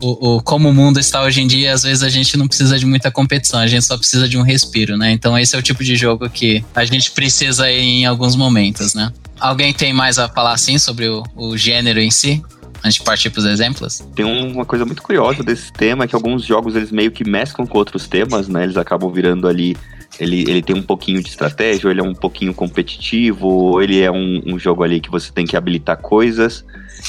[0.00, 2.78] o, o, como o mundo está hoje em dia, às vezes a gente não precisa
[2.78, 5.12] de muita competição, a gente só precisa de um respiro, né?
[5.12, 9.12] Então esse é o tipo de jogo que a gente precisa em alguns momentos, né?
[9.38, 12.42] Alguém tem mais a falar assim sobre o, o gênero em si?
[12.82, 14.02] Antes de partir para os exemplos?
[14.14, 17.66] Tem uma coisa muito curiosa desse tema, é que alguns jogos eles meio que mesclam
[17.66, 18.64] com outros temas, né?
[18.64, 19.76] Eles acabam virando ali
[20.18, 24.00] ele, ele tem um pouquinho de estratégia, ou ele é um pouquinho competitivo, ou ele
[24.00, 26.64] é um, um, jogo ali que você tem que habilitar coisas,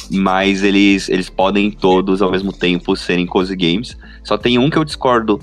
[0.09, 3.97] mas eles, eles podem todos ao mesmo tempo serem cozy games.
[4.23, 5.39] Só tem um que eu discordo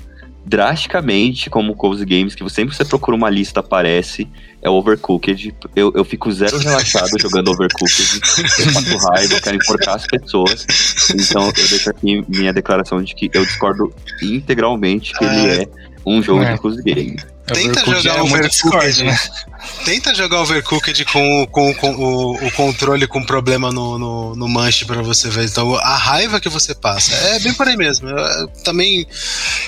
[0.49, 4.27] drasticamente como cozy games, que sempre você procura uma lista aparece,
[4.63, 5.55] é Overcooked.
[5.77, 8.21] Eu, eu fico zero relaxado jogando Overcooked.
[8.59, 10.67] Eu faço raiva, eu quero importar as pessoas.
[11.15, 13.93] Então eu deixo aqui minha declaração de que eu discordo
[14.23, 15.69] integralmente que ele é
[16.07, 16.55] um jogo é.
[16.55, 17.17] de cozy game.
[17.55, 19.05] Tenta jogar Overcooked.
[19.05, 19.19] Né?
[19.85, 24.85] Tenta jogar Overcooked com, com, com o, o, controle com problema no, no, no manche
[24.85, 25.45] para você ver.
[25.45, 27.15] Então, a raiva que você passa.
[27.15, 28.09] É bem por aí mesmo.
[28.09, 29.07] Eu, eu também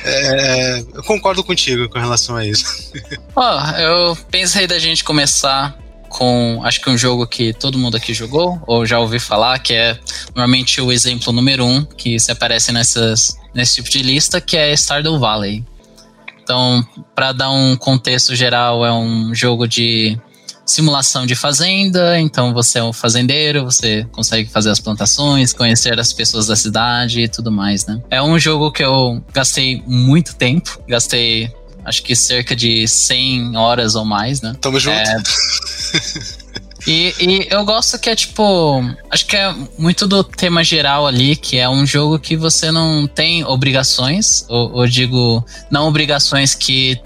[0.05, 2.93] é, eu concordo contigo com relação a isso.
[3.35, 5.77] Ó, oh, eu pensei da gente começar
[6.09, 9.73] com acho que um jogo que todo mundo aqui jogou ou já ouviu falar, que
[9.73, 9.99] é
[10.35, 14.77] normalmente o exemplo número um que se aparece nessas, nesse tipo de lista, que é
[14.77, 15.65] Stardew Valley.
[16.51, 16.85] Então,
[17.15, 20.19] para dar um contexto geral, é um jogo de
[20.67, 22.19] simulação de fazenda.
[22.19, 27.21] Então, você é um fazendeiro, você consegue fazer as plantações, conhecer as pessoas da cidade
[27.21, 28.03] e tudo mais, né?
[28.11, 33.95] É um jogo que eu gastei muito tempo, gastei acho que cerca de 100 horas
[33.95, 34.57] ou mais, né?
[34.61, 34.99] Tamo junto.
[34.99, 35.23] É,
[36.87, 38.83] E, e, eu gosto que é tipo.
[39.11, 43.07] Acho que é muito do tema geral ali, que é um jogo que você não
[43.07, 47.01] tem obrigações, ou, ou digo, não obrigações que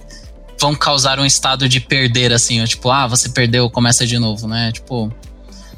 [0.61, 4.47] vão causar um estado de perder, assim, ou, tipo, ah, você perdeu, começa de novo,
[4.47, 4.73] né?
[4.73, 5.13] Tipo.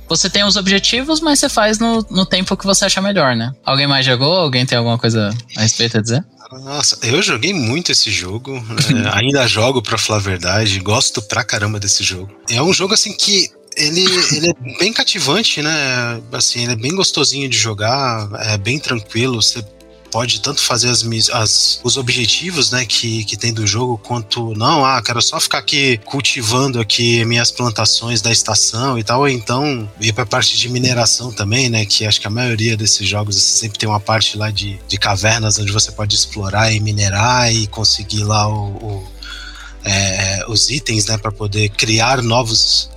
[0.09, 3.53] Você tem os objetivos, mas você faz no, no tempo que você acha melhor, né?
[3.65, 4.37] Alguém mais jogou?
[4.37, 6.25] Alguém tem alguma coisa a respeito a dizer?
[6.53, 8.55] Nossa, eu joguei muito esse jogo,
[8.95, 12.31] é, ainda jogo pra falar a verdade, gosto pra caramba desse jogo.
[12.49, 16.23] É um jogo assim que ele, ele é bem cativante, né?
[16.33, 19.41] Assim, ele é bem gostosinho de jogar, é bem tranquilo.
[19.41, 19.63] Você
[20.11, 24.85] pode tanto fazer as, as, os objetivos né, que, que tem do jogo, quanto não,
[24.85, 29.87] ah, quero só ficar aqui cultivando aqui minhas plantações da estação e tal, ou então
[30.01, 31.85] ir para a parte de mineração também, né?
[31.85, 35.59] Que acho que a maioria desses jogos sempre tem uma parte lá de, de cavernas
[35.59, 39.17] onde você pode explorar e minerar e conseguir lá o, o
[39.85, 42.91] é, os itens, né, para poder criar novos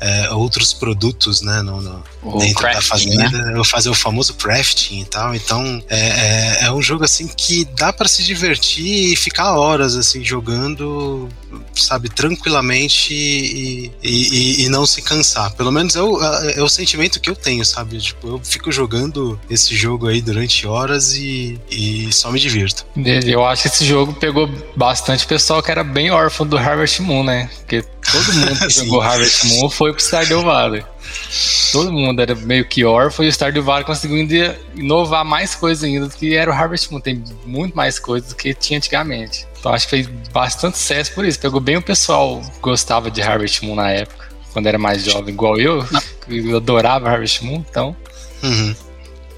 [0.00, 2.04] é, outros produtos, né, no, no
[2.38, 3.58] dentro crafting, da fazenda, né?
[3.58, 5.34] eu fazer o famoso crafting e tal.
[5.34, 9.96] Então é, é, é um jogo assim que dá para se divertir e ficar horas
[9.96, 11.28] assim jogando,
[11.74, 15.52] sabe, tranquilamente e, e, e, não se cansar.
[15.52, 17.98] Pelo menos é o, é o sentimento que eu tenho, sabe?
[17.98, 22.86] Tipo, eu fico jogando esse jogo aí durante horas e, e só me divirto.
[23.24, 27.24] Eu acho que esse jogo pegou bastante pessoal que era bem órfão do Harvest Moon,
[27.24, 27.50] né?
[27.58, 30.84] Porque todo mundo que jogou Harvest Moon foi pro Stardew Valley.
[31.72, 35.84] Todo mundo era meio que órfão e o Stardew Valley conseguiu ainda inovar mais coisas
[35.84, 37.00] ainda do que era o Harvest Moon.
[37.00, 39.46] Tem muito mais coisas do que tinha antigamente.
[39.58, 41.38] Então acho que fez bastante sucesso por isso.
[41.38, 45.34] Pegou bem o pessoal que gostava de Harvest Moon na época, quando era mais jovem,
[45.34, 45.86] igual eu.
[46.28, 47.96] Eu adorava Harvest Moon, então.
[48.42, 48.74] Uhum.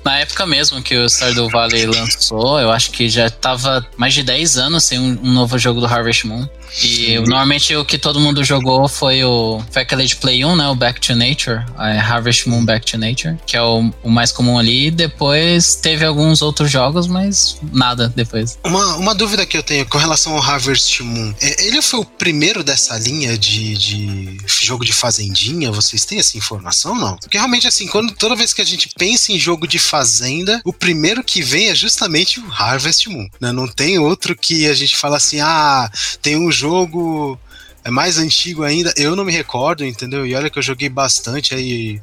[0.04, 4.22] Na época mesmo que o Stardew Valley lançou, eu acho que já tava mais de
[4.22, 6.48] 10 anos sem um, um novo jogo do Harvest Moon.
[6.82, 9.62] E normalmente o que todo mundo jogou foi o.
[9.70, 10.68] Foi aquele de Play 1, né?
[10.68, 11.64] O Back to Nature.
[11.78, 13.36] É Harvest Moon Back to Nature.
[13.46, 14.90] Que é o, o mais comum ali.
[14.90, 18.58] Depois teve alguns outros jogos, mas nada depois.
[18.64, 21.34] Uma, uma dúvida que eu tenho com relação ao Harvest Moon.
[21.40, 25.72] É, ele foi o primeiro dessa linha de, de jogo de fazendinha?
[25.72, 27.16] Vocês têm essa informação não?
[27.16, 30.72] Porque realmente, assim, quando toda vez que a gente pensa em jogo de fazenda, o
[30.72, 33.28] primeiro que vem é justamente o Harvest Moon.
[33.40, 33.52] Né?
[33.52, 37.38] Não tem outro que a gente fala assim, ah, tem um jogo
[37.84, 40.26] é mais antigo ainda, eu não me recordo, entendeu?
[40.26, 42.00] E olha que eu joguei bastante aí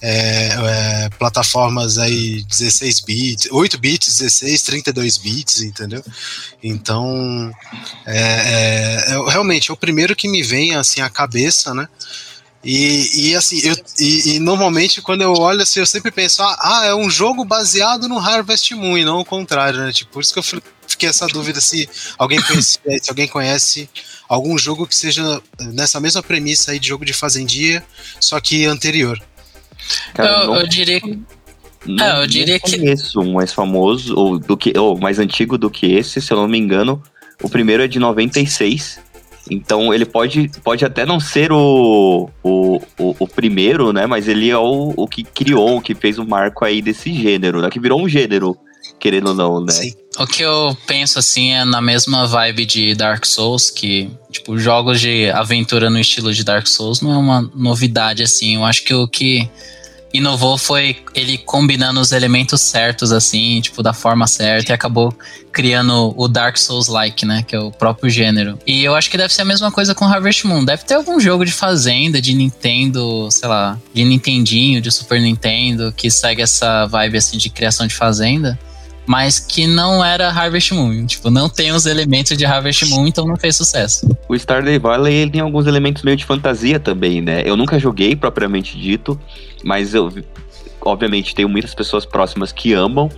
[0.00, 6.02] é, é, plataformas aí 16 bits, 8 bits, 16, 32 bits, entendeu?
[6.62, 7.52] Então,
[8.06, 11.88] é, é, é realmente é o primeiro que me vem assim à cabeça, né?
[12.62, 16.58] E, e assim, eu, e, e, normalmente quando eu olho assim, eu sempre penso, ah,
[16.60, 19.92] ah, é um jogo baseado no Harvest Moon e não o contrário, né?
[19.92, 21.88] Tipo, por isso que eu fiquei essa dúvida se
[22.18, 23.88] alguém conhece, se alguém conhece
[24.28, 27.82] algum jogo que seja nessa mesma premissa aí de jogo de fazendia,
[28.20, 29.20] só que anterior.
[30.12, 31.18] Cara, eu, eu, diria que.
[31.86, 32.76] Não, é, eu diria que.
[32.76, 36.36] Conheço um mais famoso, ou, do que, ou mais antigo do que esse, se eu
[36.36, 37.02] não me engano.
[37.40, 38.98] O primeiro é de 96
[39.50, 44.06] então ele pode, pode até não ser o, o, o, o, primeiro, né?
[44.06, 47.60] Mas ele é o, o que criou, o que fez o marco aí desse gênero,
[47.60, 47.70] né?
[47.70, 48.56] Que virou um gênero,
[48.98, 49.72] querendo ou não, né?
[49.72, 49.92] Sim.
[50.18, 55.00] O que eu penso assim é na mesma vibe de Dark Souls, que, tipo, jogos
[55.00, 58.56] de aventura no estilo de Dark Souls não é uma novidade assim.
[58.56, 59.48] Eu acho que o que
[60.12, 65.14] inovou foi ele combinando os elementos certos, assim, tipo, da forma certa, e acabou
[65.52, 67.42] criando o Dark Souls-like, né?
[67.46, 68.58] Que é o próprio gênero.
[68.66, 70.64] E eu acho que deve ser a mesma coisa com Harvest Moon.
[70.64, 75.92] Deve ter algum jogo de fazenda, de Nintendo, sei lá, de Nintendinho, de Super Nintendo,
[75.96, 78.58] que segue essa vibe, assim, de criação de fazenda
[79.08, 81.06] mas que não era Harvest Moon.
[81.06, 84.06] Tipo, não tem os elementos de Harvest Moon, então não fez sucesso.
[84.28, 87.42] O Stardew Valley ele tem alguns elementos meio de fantasia também, né?
[87.46, 89.18] Eu nunca joguei propriamente dito,
[89.64, 90.12] mas eu
[90.82, 93.08] obviamente tenho muitas pessoas próximas que amam.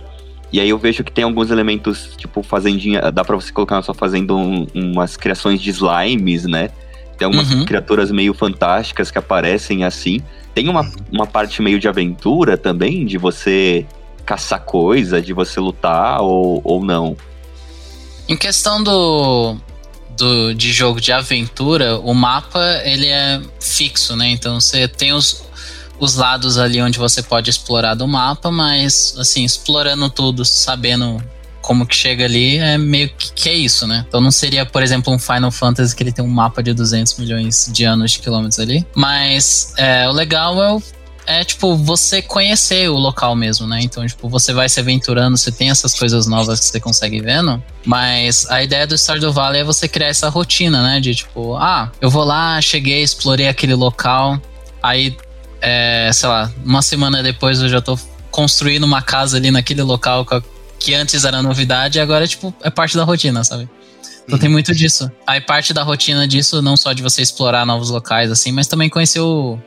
[0.53, 3.81] E aí eu vejo que tem alguns elementos, tipo fazendinha, dá para você colocar na
[3.81, 6.69] sua fazenda um, umas criações de slimes, né?
[7.17, 7.65] Tem algumas uhum.
[7.65, 10.21] criaturas meio fantásticas que aparecem assim.
[10.55, 13.85] Tem uma, uma parte meio de aventura também, de você
[14.25, 17.15] caçar coisa, de você lutar ou, ou não.
[18.27, 19.57] Em questão do,
[20.17, 24.29] do de jogo de aventura, o mapa ele é fixo, né?
[24.29, 25.43] Então você tem os,
[25.99, 31.21] os lados ali onde você pode explorar do mapa, mas assim, explorando tudo, sabendo
[31.61, 34.03] como que chega ali, é meio que, que é isso, né?
[34.07, 37.17] Então não seria, por exemplo, um Final Fantasy que ele tem um mapa de 200
[37.17, 38.85] milhões de anos de quilômetros ali.
[38.95, 40.81] Mas é, o legal é o
[41.31, 43.79] é tipo você conhecer o local mesmo, né?
[43.81, 47.61] Então, tipo, você vai se aventurando, você tem essas coisas novas que você consegue vendo,
[47.85, 50.99] mas a ideia do Stardew Valley é você criar essa rotina, né?
[50.99, 54.39] De tipo, ah, eu vou lá, cheguei, explorei aquele local,
[54.81, 55.15] aí,
[55.61, 57.97] é, sei lá, uma semana depois eu já tô
[58.29, 60.25] construindo uma casa ali naquele local
[60.79, 63.69] que antes era novidade e agora, tipo, é parte da rotina, sabe?
[64.25, 65.11] Então tem muito disso.
[65.27, 68.89] Aí parte da rotina disso, não só de você explorar novos locais, assim, mas também
[68.89, 69.59] conhecer o,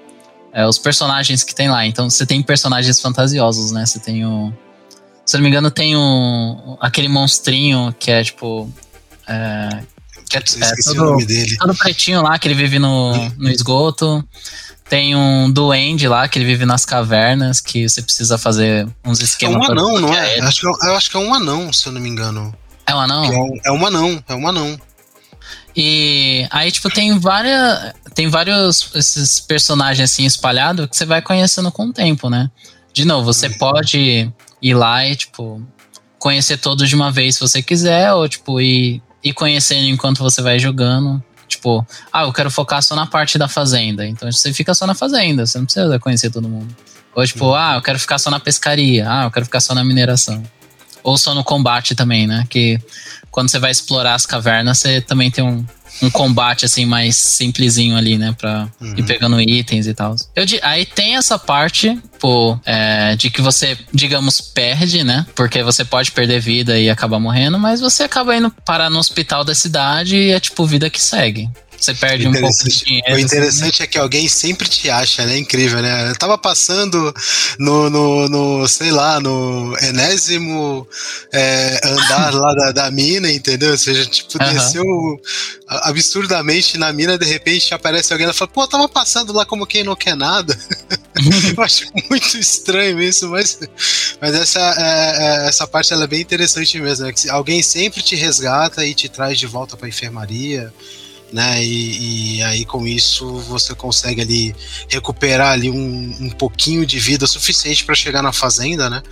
[0.54, 1.84] é, os personagens que tem lá.
[1.84, 3.84] Então você tem personagens fantasiosos, né?
[3.84, 4.52] Você tem o.
[5.26, 6.78] Se eu não me engano, tem o.
[6.80, 8.72] aquele monstrinho que é tipo.
[9.26, 9.80] É,
[10.30, 11.56] que é, é todo, o nome dele.
[11.56, 14.26] todo pretinho lá, que ele vive no, no esgoto.
[14.88, 19.56] Tem um duende lá, que ele vive nas cavernas, que você precisa fazer uns esquemas.
[19.56, 20.38] É um anão, não é?
[20.40, 22.54] Acho que, é eu acho que é um anão, se eu não me engano.
[22.86, 23.24] É um anão?
[23.24, 24.78] É um, é um anão, é um anão.
[25.76, 27.92] E aí, tipo, tem várias.
[28.14, 32.48] Tem vários esses personagens assim espalhados que você vai conhecendo com o tempo, né?
[32.92, 33.58] De novo, você uhum.
[33.58, 35.60] pode ir lá e, tipo,
[36.18, 40.40] conhecer todos de uma vez se você quiser, ou, tipo, ir, ir conhecendo enquanto você
[40.40, 41.22] vai jogando.
[41.48, 44.06] Tipo, ah, eu quero focar só na parte da fazenda.
[44.06, 46.74] Então você fica só na fazenda, você não precisa conhecer todo mundo.
[47.14, 49.84] Ou tipo, ah, eu quero ficar só na pescaria, ah, eu quero ficar só na
[49.84, 50.42] mineração.
[51.02, 52.44] Ou só no combate também, né?
[52.48, 52.80] Que
[53.34, 55.66] quando você vai explorar as cavernas, você também tem um,
[56.00, 58.32] um combate assim mais simplesinho ali, né?
[58.38, 58.94] Pra uhum.
[58.96, 60.14] ir pegando itens e tal.
[60.62, 65.26] aí tem essa parte, pô, é, de que você, digamos, perde, né?
[65.34, 69.42] Porque você pode perder vida e acabar morrendo, mas você acaba indo parar no hospital
[69.42, 71.50] da cidade e é tipo vida que segue.
[71.78, 73.14] Você perde um pouco de dinheiro.
[73.14, 73.84] O interessante assim, né?
[73.84, 75.36] é que alguém sempre te acha, né?
[75.36, 76.10] Incrível, né?
[76.10, 77.14] Eu tava passando
[77.58, 80.86] no, no, no sei lá, no enésimo
[81.32, 83.72] é, andar lá da, da, mina, entendeu?
[83.72, 84.52] Ou seja, tipo, uhum.
[84.52, 84.84] desceu
[85.68, 89.84] absurdamente na mina, de repente aparece alguém e fala, pô, tava passando lá como quem
[89.84, 90.56] não quer nada.
[91.56, 93.58] eu acho muito estranho isso, mas,
[94.20, 97.06] mas essa, é, é, essa parte ela é bem interessante mesmo.
[97.06, 100.72] É que alguém sempre te resgata e te traz de volta pra enfermaria
[101.34, 101.60] né?
[101.64, 104.54] E, e, aí com isso você consegue ali
[104.88, 109.02] recuperar ali um, um pouquinho de vida suficiente para chegar na fazenda, né?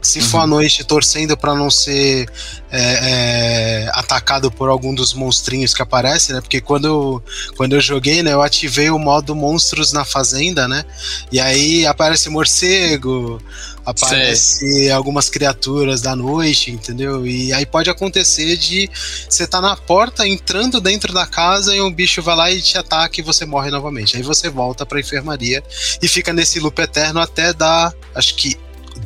[0.00, 0.24] Se uhum.
[0.26, 2.30] for à noite torcendo para não ser
[2.70, 6.40] é, é, atacado por algum dos monstrinhos que aparecem, né?
[6.40, 7.22] Porque quando eu,
[7.56, 10.84] quando eu joguei, né, eu ativei o modo monstros na fazenda, né?
[11.32, 13.42] E aí aparece morcego,
[13.84, 14.90] aparece Sei.
[14.90, 17.26] algumas criaturas da noite, entendeu?
[17.26, 18.88] E aí pode acontecer de
[19.28, 22.78] você tá na porta entrando dentro da casa e um bicho vai lá e te
[22.78, 24.16] ataca e você morre novamente.
[24.16, 25.62] Aí você volta pra enfermaria
[26.00, 28.56] e fica nesse loop eterno até dar, acho que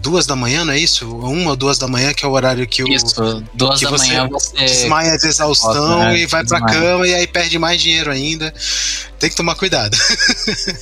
[0.00, 1.08] duas da manhã, não é isso?
[1.08, 2.88] Uma ou duas da manhã, que é o horário que o.
[2.88, 4.56] Isso, duas da você manhã você.
[4.56, 6.18] Desmaia de exaustão né?
[6.18, 6.80] e vai pra desmaia.
[6.80, 8.52] cama e aí perde mais dinheiro ainda.
[9.18, 9.96] Tem que tomar cuidado.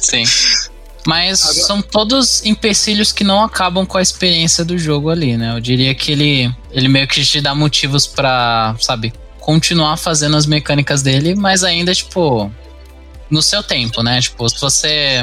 [0.00, 0.24] Sim.
[1.06, 1.66] Mas Agora...
[1.66, 5.54] são todos empecilhos que não acabam com a experiência do jogo ali, né?
[5.54, 10.46] Eu diria que ele, ele meio que te dá motivos para, sabe, continuar fazendo as
[10.46, 12.50] mecânicas dele, mas ainda, tipo,
[13.28, 14.20] no seu tempo, né?
[14.20, 15.22] Tipo, se você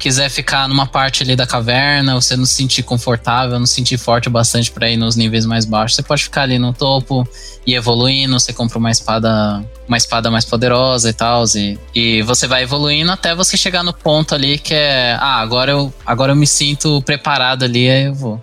[0.00, 3.98] quiser ficar numa parte ali da caverna, você não se sentir confortável, não se sentir
[3.98, 7.28] forte bastante para ir nos níveis mais baixos, você pode ficar ali no topo
[7.66, 12.46] e evoluindo, você compra uma espada, uma espada mais poderosa e tal, e, e você
[12.46, 16.36] vai evoluindo até você chegar no ponto ali que é, ah, agora eu, agora eu
[16.36, 18.42] me sinto preparado ali, aí eu vou.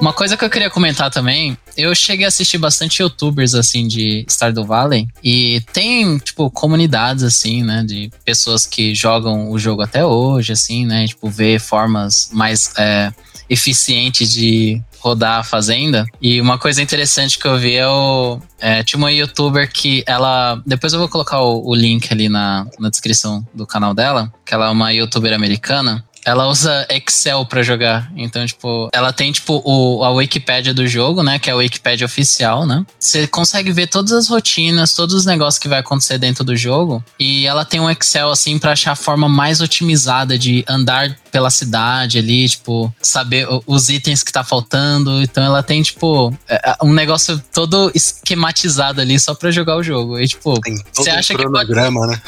[0.00, 4.26] Uma coisa que eu queria comentar também, eu cheguei a assistir bastante youtubers, assim, de
[4.28, 5.08] Stardew Valley.
[5.24, 10.84] E tem, tipo, comunidades, assim, né, de pessoas que jogam o jogo até hoje, assim,
[10.84, 13.10] né, tipo, ver formas mais é,
[13.48, 16.04] eficientes de rodar a fazenda.
[16.20, 18.40] E uma coisa interessante que eu vi é o.
[18.58, 20.60] É, tinha uma youtuber que ela.
[20.66, 24.52] Depois eu vou colocar o, o link ali na, na descrição do canal dela, que
[24.52, 28.10] ela é uma youtuber americana ela usa Excel para jogar.
[28.16, 31.38] Então, tipo, ela tem, tipo, o, a Wikipedia do jogo, né?
[31.38, 32.84] Que é a Wikipedia oficial, né?
[32.98, 37.02] Você consegue ver todas as rotinas, todos os negócios que vai acontecer dentro do jogo.
[37.16, 41.48] E ela tem um Excel, assim, para achar a forma mais otimizada de andar pela
[41.48, 45.22] cidade ali, tipo, saber os itens que tá faltando.
[45.22, 49.82] Então ela tem, tipo, é, é, um negócio todo esquematizado ali só para jogar o
[49.82, 50.18] jogo.
[50.18, 50.60] E, tipo,
[50.92, 52.06] você acha um cronograma, que.
[52.08, 52.16] Pode...
[52.16, 52.22] né?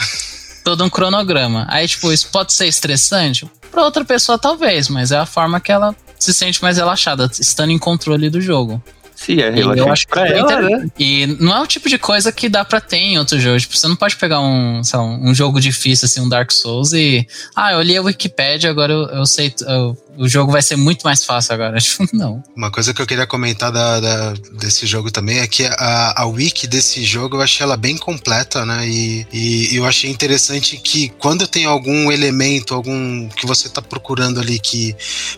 [0.69, 1.67] todo um cronograma.
[1.67, 3.49] Aí, tipo, isso pode ser estressante?
[3.71, 7.71] Para outra pessoa, talvez, mas é a forma que ela se sente mais relaxada, estando
[7.71, 8.83] em controle do jogo.
[9.19, 10.87] Sim, é relaxante eu acho pra ela, né?
[10.97, 13.63] E não é o tipo de coisa que dá pra ter em outros jogos.
[13.63, 17.27] Tipo, você não pode pegar um, lá, um jogo difícil, assim, um Dark Souls e...
[17.55, 19.53] Ah, eu li a Wikipedia, agora eu, eu sei...
[19.67, 21.79] Eu, o jogo vai ser muito mais fácil agora.
[21.89, 22.43] Tipo, não.
[22.55, 26.27] Uma coisa que eu queria comentar da, da, desse jogo também é que a, a
[26.27, 28.87] wiki desse jogo eu achei ela bem completa, né?
[28.87, 34.41] E, e eu achei interessante que quando tem algum elemento, algum que você está procurando
[34.41, 34.95] ali que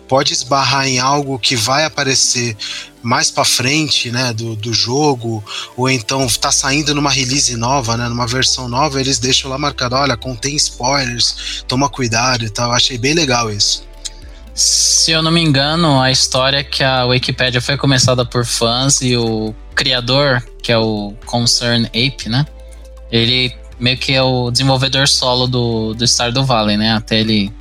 [0.07, 2.55] pode esbarrar em algo que vai aparecer
[3.01, 5.43] mais para frente, né, do, do jogo,
[5.75, 9.95] ou então tá saindo numa release nova, né, numa versão nova, eles deixam lá marcado,
[9.95, 12.69] olha, contém spoilers, toma cuidado e tal.
[12.69, 13.83] Eu achei bem legal isso.
[14.53, 19.01] Se eu não me engano, a história é que a Wikipedia foi começada por fãs
[19.01, 22.45] e o criador, que é o Concern Ape, né?
[23.09, 26.93] Ele meio que é o desenvolvedor solo do, do Stardew Valley, né?
[26.93, 27.51] Até ele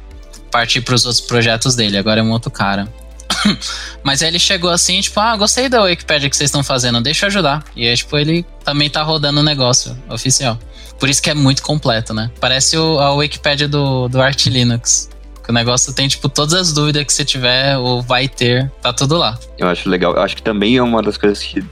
[0.50, 1.96] partir para os outros projetos dele.
[1.96, 2.92] Agora é um outro cara.
[4.02, 7.26] Mas aí ele chegou assim, tipo, ah, gostei da Wikipedia que vocês estão fazendo, deixa
[7.26, 7.64] eu ajudar.
[7.76, 10.58] E aí, tipo, ele também tá rodando o negócio oficial.
[10.98, 12.30] Por isso que é muito completo, né?
[12.40, 15.08] Parece o, a Wikipedia do, do Arch Linux.
[15.48, 19.16] O negócio tem, tipo, todas as dúvidas que você tiver ou vai ter, tá tudo
[19.16, 19.36] lá.
[19.58, 20.14] Eu acho legal.
[20.14, 21.64] Eu acho que também é uma das coisas que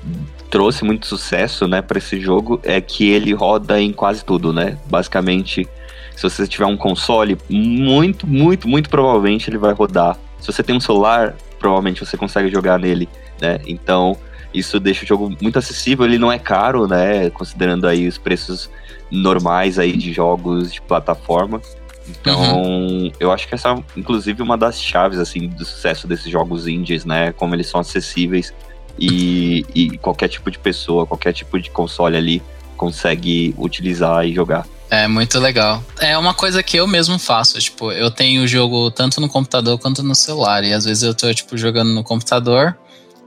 [0.50, 4.78] trouxe muito sucesso, né, para esse jogo é que ele roda em quase tudo, né?
[4.86, 5.68] Basicamente,
[6.16, 10.16] se você tiver um console, muito, muito, muito provavelmente ele vai rodar.
[10.40, 13.08] Se você tem um celular, provavelmente você consegue jogar nele,
[13.40, 13.58] né?
[13.66, 14.16] Então,
[14.52, 18.70] isso deixa o jogo muito acessível, ele não é caro, né, considerando aí os preços
[19.10, 21.60] normais aí de jogos de plataforma.
[22.08, 23.12] Então, uhum.
[23.20, 27.04] eu acho que essa é, inclusive, uma das chaves, assim, do sucesso desses jogos indies,
[27.04, 27.32] né?
[27.32, 28.54] Como eles são acessíveis
[28.98, 32.42] e, e qualquer tipo de pessoa, qualquer tipo de console ali
[32.76, 34.66] consegue utilizar e jogar.
[34.90, 35.84] É muito legal.
[35.98, 37.58] É uma coisa que eu mesmo faço.
[37.58, 40.64] Tipo, eu tenho o jogo tanto no computador quanto no celular.
[40.64, 42.76] E às vezes eu tô, tipo, jogando no computador.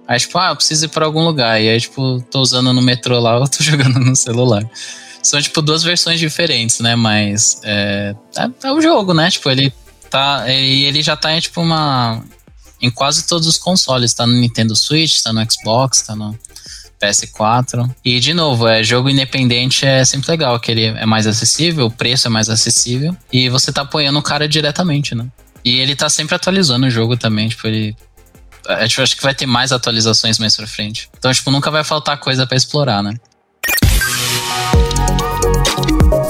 [0.08, 1.62] Aí, tipo, ah, eu preciso ir pra algum lugar.
[1.62, 4.68] E aí, tipo, tô usando no metrô lá, eu tô jogando no celular.
[5.22, 6.96] São, tipo, duas versões diferentes, né?
[6.96, 9.30] Mas é, é, é o jogo, né?
[9.30, 9.72] Tipo, ele
[10.10, 10.50] tá.
[10.50, 12.24] E ele já tá em tipo uma.
[12.82, 14.14] Em quase todos os consoles.
[14.14, 16.38] Tá no Nintendo Switch, tá no Xbox, tá no
[17.02, 17.90] PS4.
[18.06, 21.92] E, de novo, é jogo independente é sempre legal, que ele é mais acessível, o
[21.92, 23.16] preço é mais acessível.
[23.32, 25.26] E você tá apoiando o cara diretamente, né?
[25.64, 27.96] E ele tá sempre atualizando o jogo também, tipo, ele.
[28.68, 31.10] A gente acho que vai ter mais atualizações mais pra frente.
[31.18, 33.16] Então, tipo, nunca vai faltar coisa para explorar, né?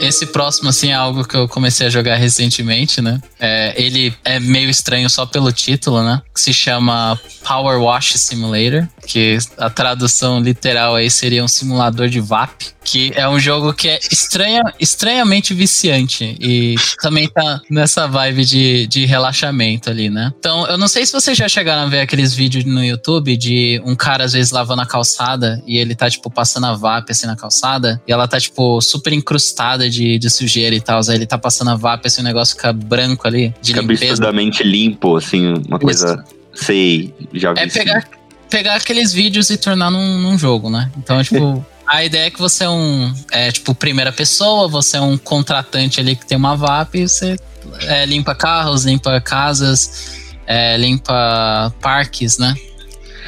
[0.00, 3.20] Esse próximo, assim, é algo que eu comecei a jogar recentemente, né?
[3.38, 6.22] É, ele é meio estranho só pelo título, né?
[6.34, 12.20] Que se chama Power Wash Simulator, que a tradução literal aí seria um simulador de
[12.20, 18.44] VAP, que é um jogo que é estranha, estranhamente viciante e também tá nessa vibe
[18.44, 20.32] de, de relaxamento ali, né?
[20.38, 23.82] Então, eu não sei se vocês já chegaram a ver aqueles vídeos no YouTube de
[23.84, 27.26] um cara às vezes lavando a calçada e ele tá, tipo, passando a VAP assim
[27.26, 31.00] na calçada e ela tá, tipo, super incrustada de, de sujeira e tal.
[31.08, 34.04] Aí ele tá passando a VAP, assim, o negócio fica branco ali, de Fica limpeza.
[34.04, 36.24] absurdamente limpo, assim, uma coisa.
[36.54, 37.60] Sei, já vi.
[37.60, 37.78] É isso.
[37.78, 38.08] pegar,
[38.48, 40.90] pegar aqueles vídeos e tornar num, num jogo, né?
[40.96, 45.00] Então, tipo, a ideia é que você é um, é, tipo, primeira pessoa, você é
[45.00, 47.36] um contratante ali que tem uma VAP e você
[47.82, 52.54] é, limpa carros, limpa casas, é, limpa parques, né?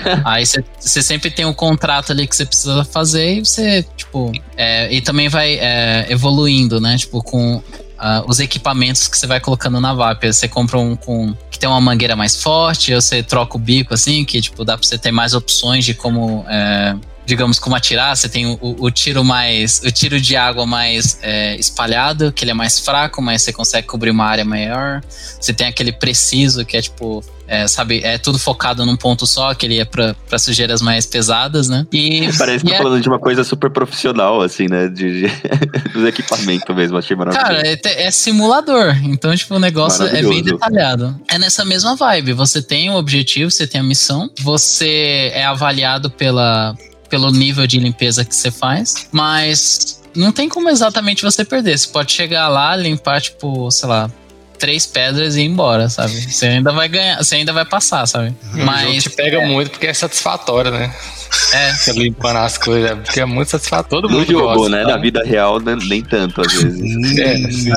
[0.25, 4.93] Aí você- sempre tem um contrato ali que você precisa fazer e você, tipo, é,
[4.93, 6.97] e também vai é, evoluindo, né?
[6.97, 7.63] Tipo, com
[7.99, 10.25] ah, os equipamentos que você vai colocando na VAP.
[10.33, 13.95] Você compra um com que tem uma mangueira mais forte, ou você troca o bico
[13.95, 16.45] assim, que tipo, dá pra você ter mais opções de como.
[16.49, 19.81] é, digamos, como atirar, você tem o, o tiro mais.
[19.85, 23.87] o tiro de água mais é, espalhado, que ele é mais fraco, mas você consegue
[23.87, 25.03] cobrir uma área maior.
[25.41, 27.23] Você tem aquele preciso, que é tipo.
[27.47, 31.07] é, sabe, é tudo focado num ponto só, que ele é pra, pra sujeiras mais
[31.07, 31.87] pesadas, né?
[31.93, 34.89] E, Parece que tá é- falando de uma coisa super profissional, assim, né?
[34.89, 35.33] De, de-
[35.93, 37.47] dos equipamentos mesmo, achei maravilhoso.
[37.47, 38.97] Cara, é, é simulador.
[39.05, 41.19] Então, tipo, o negócio é bem detalhado.
[41.29, 42.33] É nessa mesma vibe.
[42.33, 46.75] Você tem o objetivo, você tem a missão, você é avaliado pela,
[47.13, 51.77] pelo nível de limpeza que você faz, mas não tem como exatamente você perder.
[51.77, 54.11] Você pode chegar lá, limpar, tipo, sei lá.
[54.63, 56.13] Três pedras e ir embora, sabe?
[56.33, 58.29] Você ainda vai ganhar, você ainda vai passar, sabe?
[58.29, 60.95] O jogo Mas te pega muito porque é satisfatório, né?
[61.53, 64.03] é, Você limpando as coisas, é porque é muito satisfatório.
[64.03, 64.83] Todo No mundo jogo, gosta, né?
[64.85, 64.91] tá?
[64.91, 66.81] Na vida real, né, nem tanto, às vezes.
[67.19, 67.71] É, sim.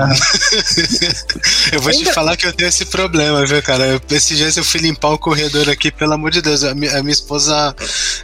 [1.72, 3.86] Eu vou te falar que eu tenho esse problema, viu, cara?
[3.88, 6.64] Eu, esses dias eu fui limpar o corredor aqui, pelo amor de Deus.
[6.64, 7.76] A, mi- a minha esposa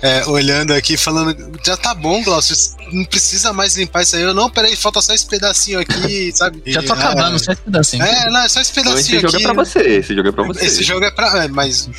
[0.02, 2.56] é, olhando aqui, falando: já tá bom, Glaucio,
[2.92, 4.22] não precisa mais limpar isso aí.
[4.22, 6.62] Eu, não, peraí, falta só esse pedacinho aqui, sabe?
[6.68, 8.04] já tô acabando, é, só esse pedacinho.
[8.04, 9.44] É, não, é só esse Então esse pedacinho jogo aqui.
[9.44, 10.66] é pra você, esse jogo é pra você.
[10.66, 11.44] Esse jogo é pra.
[11.44, 11.90] É, mas.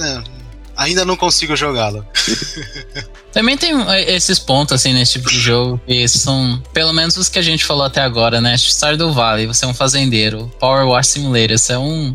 [0.00, 0.22] é,
[0.76, 2.06] ainda não consigo jogá-lo.
[3.32, 7.28] Também tem eh, esses pontos, assim, nesse tipo de jogo, que são, pelo menos os
[7.28, 8.56] que a gente falou até agora, né?
[8.56, 10.52] Stardew Valley, você é um fazendeiro.
[10.60, 12.12] Power Wash Simulator, você é um,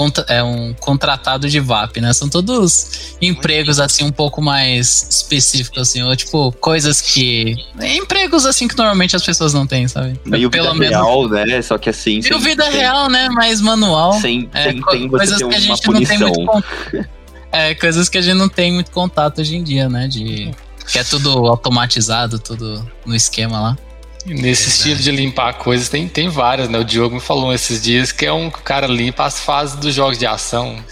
[0.00, 2.10] contra- é um contratado de VAP, né?
[2.14, 7.54] São todos empregos, assim, um pouco mais específicos, assim, ou tipo, coisas que...
[7.78, 10.18] Empregos, assim, que normalmente as pessoas não têm, sabe?
[10.24, 10.96] Meio pelo vida menos...
[10.96, 11.60] real, né?
[11.60, 12.22] Só que assim.
[12.22, 13.28] Sem- vida real, né?
[13.28, 14.14] Mais manual.
[14.14, 16.66] Sem, É, sem, você coisas que a gente não tem muito contato.
[17.52, 20.06] É, coisas que a gente não tem muito contato hoje em dia, né?
[20.06, 20.52] De.
[20.86, 23.78] Que é tudo automatizado, tudo no esquema lá.
[24.26, 26.78] Nesse estilo de limpar coisas, tem, tem várias, né?
[26.78, 29.76] O Diogo me falou esses dias que é um que o cara limpa as fases
[29.76, 30.82] dos jogos de ação.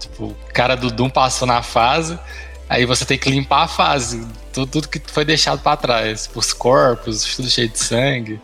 [0.00, 2.18] Tipo, o cara do Doom passou na fase,
[2.68, 4.26] aí você tem que limpar a fase.
[4.52, 6.28] Tudo, tudo que foi deixado pra trás.
[6.34, 8.40] Os corpos, tudo cheio de sangue.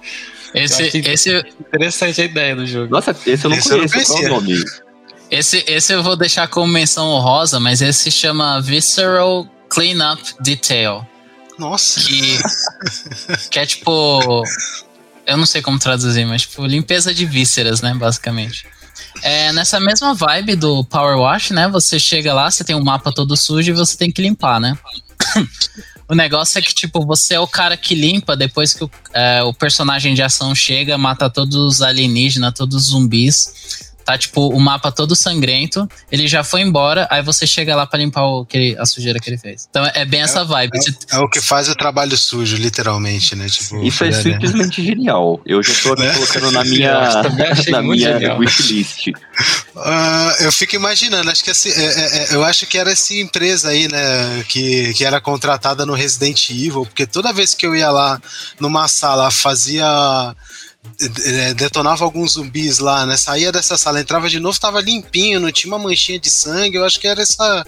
[0.55, 2.91] Esse, que- esse, Interessante a ideia do jogo.
[2.93, 4.12] Nossa, esse eu não Esse eu não conheço.
[4.12, 4.57] Qual é o conhecia.
[4.62, 4.64] nome?
[5.31, 11.07] esse, esse eu vou deixar como menção honrosa, mas esse se chama Visceral Cleanup Detail.
[11.59, 12.01] Nossa.
[12.01, 12.38] Que,
[13.51, 14.44] que é tipo.
[15.27, 17.92] Eu não sei como traduzir, mas tipo, limpeza de vísceras, né?
[17.94, 18.66] Basicamente.
[19.23, 21.68] É, nessa mesma vibe do Power Wash, né?
[21.68, 24.79] Você chega lá, você tem um mapa todo sujo e você tem que limpar, né?
[26.09, 29.42] o negócio é que, tipo, você é o cara que limpa depois que o, é,
[29.42, 33.88] o personagem de ação chega, mata todos os alienígenas, todos os zumbis.
[34.09, 37.99] Tá tipo o mapa todo sangrento, ele já foi embora, aí você chega lá para
[37.99, 39.68] limpar o, que ele, a sujeira que ele fez.
[39.68, 40.79] Então é bem essa vibe.
[40.79, 43.47] É, é, o que faz o trabalho sujo, literalmente, né?
[43.51, 45.38] Tipo, Isso é simplesmente genial.
[45.44, 46.14] Eu já tô aqui né?
[46.14, 47.23] colocando na minha,
[47.68, 49.09] na minha wishlist.
[49.09, 53.12] Uh, eu fico imaginando, acho que assim, é, é, é, eu acho que era essa
[53.12, 57.77] empresa aí, né, que, que era contratada no Resident Evil, porque toda vez que eu
[57.77, 58.21] ia lá
[58.59, 60.35] numa sala, fazia é,
[61.57, 63.16] detonava alguns zumbis lá, né?
[63.16, 66.77] Saía dessa sala, entrava de novo, tava limpinho, não tinha uma manchinha de sangue.
[66.77, 67.66] Eu acho que era essa,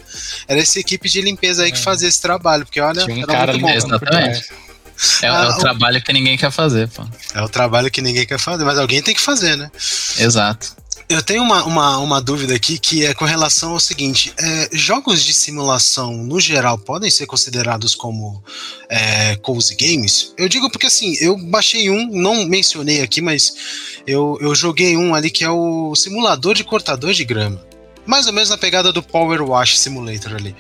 [0.49, 1.83] era essa equipe de limpeza aí que é.
[1.83, 3.71] fazia esse trabalho, porque olha, tinha um cara muito bom.
[3.71, 4.51] Exatamente.
[5.23, 7.07] É, é, o trabalho que ninguém quer fazer, pô.
[7.35, 9.71] É o trabalho que ninguém quer fazer, mas alguém tem que fazer, né?
[10.19, 10.77] Exato.
[11.11, 15.25] Eu tenho uma, uma, uma, dúvida aqui que é com relação ao seguinte: é, jogos
[15.25, 18.41] de simulação, no geral, podem ser considerados como
[18.89, 20.33] é, cozy games?
[20.39, 23.53] Eu digo porque assim, eu baixei um, não mencionei aqui, mas
[24.07, 27.70] eu, eu joguei um ali que é o simulador de cortador de grama
[28.07, 30.55] mais ou menos na pegada do Power Wash Simulator ali.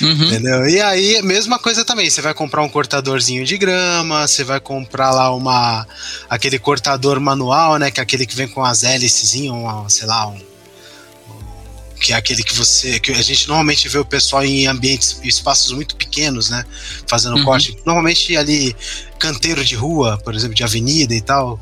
[0.00, 0.24] Uhum.
[0.24, 0.66] Entendeu?
[0.68, 2.08] E aí, mesma coisa também.
[2.08, 5.86] Você vai comprar um cortadorzinho de grama, você vai comprar lá uma
[6.28, 7.90] aquele cortador manual, né?
[7.90, 9.30] Que é aquele que vem com as hélices,
[9.88, 10.40] sei lá, um,
[12.00, 13.00] que é aquele que você.
[13.00, 16.64] que a gente normalmente vê o pessoal em ambientes, espaços muito pequenos, né?
[17.06, 17.44] Fazendo uhum.
[17.44, 17.76] corte.
[17.84, 18.76] Normalmente ali,
[19.18, 21.58] canteiro de rua, por exemplo, de avenida e tal.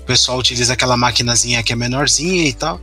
[0.00, 2.80] O pessoal utiliza aquela maquinazinha que é menorzinha e tal.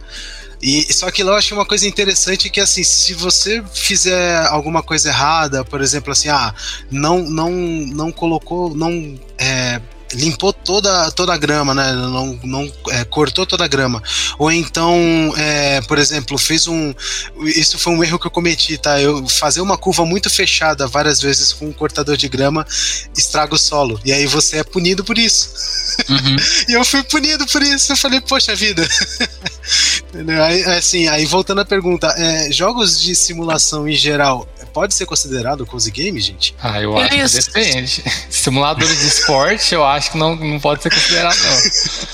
[0.62, 4.82] E só que lá eu achei uma coisa interessante que assim, se você fizer alguma
[4.82, 6.54] coisa errada, por exemplo, assim, ah,
[6.90, 9.82] não não não colocou, não é,
[10.16, 11.94] limpou toda, toda a grama, né?
[11.94, 14.02] Não, não é, cortou toda a grama.
[14.38, 14.98] Ou então,
[15.38, 16.94] é, por exemplo, fez um.
[17.44, 19.02] Isso foi um erro que eu cometi, tá?
[19.02, 22.66] Eu fazer uma curva muito fechada várias vezes com um cortador de grama
[23.16, 24.00] estraga o solo.
[24.06, 25.50] E aí você é punido por isso.
[26.10, 26.36] Uhum.
[26.70, 27.92] e eu fui punido por isso.
[27.92, 28.88] Eu falei, poxa vida.
[30.44, 35.66] aí, assim, aí voltando à pergunta, é, jogos de simulação em geral, pode ser considerado
[35.66, 36.54] cozy game, gente?
[36.62, 38.04] Ah, eu acho que depende.
[38.30, 41.58] Simuladores de esporte, eu acho que não, não pode ser considerado, não.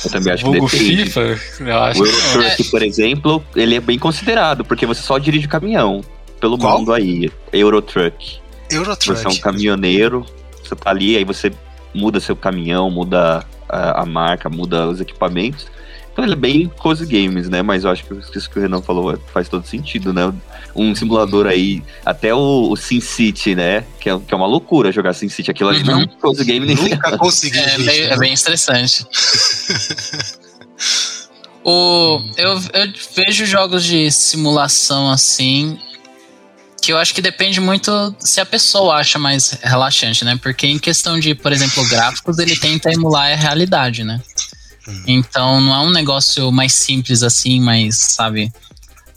[0.05, 1.05] Eu também acho Vulgo que depende.
[1.05, 2.69] FIFA, eu acho o Eurotruck, é.
[2.69, 6.01] por exemplo, ele é bem considerado, porque você só dirige caminhão
[6.39, 6.79] pelo Qual?
[6.79, 7.31] mundo aí.
[7.51, 8.39] Eurotruck.
[8.69, 9.19] Eurotruck.
[9.19, 10.25] Você é um caminhoneiro,
[10.63, 11.51] você tá ali, aí você
[11.93, 15.67] muda seu caminhão, muda a, a marca, muda os equipamentos.
[16.11, 17.61] Então ele é bem cozy games, né?
[17.61, 20.33] Mas eu acho que isso que o Renan falou faz todo sentido, né?
[20.75, 23.85] Um simulador aí, até o, o Sin City, né?
[23.99, 25.51] Que é, que é uma loucura jogar Sin City.
[25.51, 25.85] Aquilo ali uhum.
[25.85, 27.57] não é um cozy game nem Nunca consegui.
[27.57, 29.05] É, meio, é bem estressante.
[31.63, 35.79] o, eu, eu vejo jogos de simulação assim
[36.81, 40.37] que eu acho que depende muito se a pessoa acha mais relaxante, né?
[40.41, 44.19] Porque em questão de, por exemplo, gráficos, ele tenta emular a realidade, né?
[45.05, 48.51] Então não é um negócio mais simples assim, mas sabe?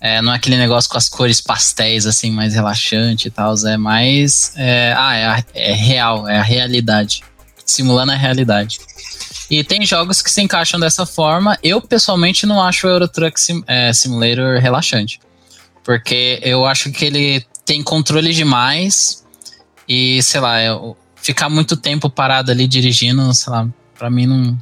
[0.00, 3.54] É, não é aquele negócio com as cores pastéis, assim, mais relaxante e tal.
[3.66, 4.52] É mais.
[4.54, 7.22] É, ah, é, é real, é a realidade.
[7.64, 8.80] Simulando a realidade.
[9.50, 11.58] E tem jogos que se encaixam dessa forma.
[11.62, 15.20] Eu, pessoalmente, não acho o Euro Truck Sim, é, Simulator relaxante.
[15.82, 19.24] Porque eu acho que ele tem controle demais.
[19.88, 23.66] E, sei lá, eu, ficar muito tempo parado ali dirigindo, sei lá,
[23.98, 24.58] pra mim não,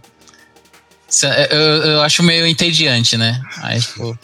[1.50, 3.40] eu, eu acho meio entediante, né?
[3.62, 4.18] Aí, tipo.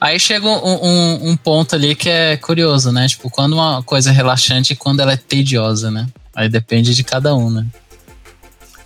[0.00, 3.08] Aí chega um, um, um, ponto ali que é curioso, né?
[3.08, 6.06] Tipo, quando uma coisa é relaxante e quando ela é tediosa, né?
[6.34, 7.66] Aí depende de cada um, né?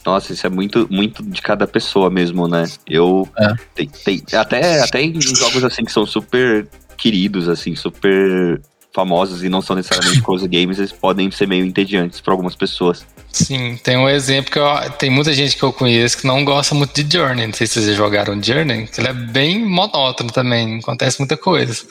[0.05, 2.65] Nossa, isso é muito, muito de cada pessoa mesmo, né?
[2.89, 3.29] Eu.
[3.39, 3.55] É.
[3.75, 8.61] Tem, tem, até, até em jogos assim que são super queridos, assim, super
[8.95, 13.05] famosos e não são necessariamente coisa games, eles podem ser meio entediantes para algumas pessoas.
[13.33, 16.75] Sim, tem um exemplo que eu, tem muita gente que eu conheço que não gosta
[16.75, 17.47] muito de Journey.
[17.47, 21.83] Não sei se vocês jogaram Journey, que ele é bem monótono também, acontece muita coisa.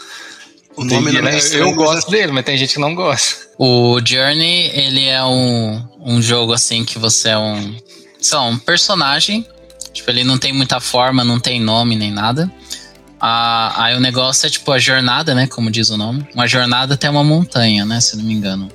[0.76, 3.48] O nome tem, não é Eu gosto dele, mas tem gente que não gosta.
[3.58, 7.76] O Journey, ele é um, um jogo assim que você é um,
[8.22, 9.46] sei lá, um personagem.
[9.92, 12.50] Tipo, ele não tem muita forma, não tem nome nem nada.
[13.24, 15.46] Ah, aí o negócio é tipo a jornada, né?
[15.46, 16.28] Como diz o nome.
[16.34, 18.02] Uma jornada até uma montanha, né?
[18.02, 18.68] Se não me engano.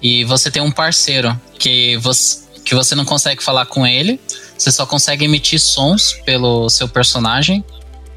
[0.00, 4.20] E você tem um parceiro que você, que você não consegue falar com ele.
[4.56, 7.64] Você só consegue emitir sons pelo seu personagem.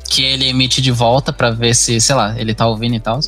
[0.07, 3.19] Que ele emite de volta para ver se, sei lá, ele tá ouvindo e tal.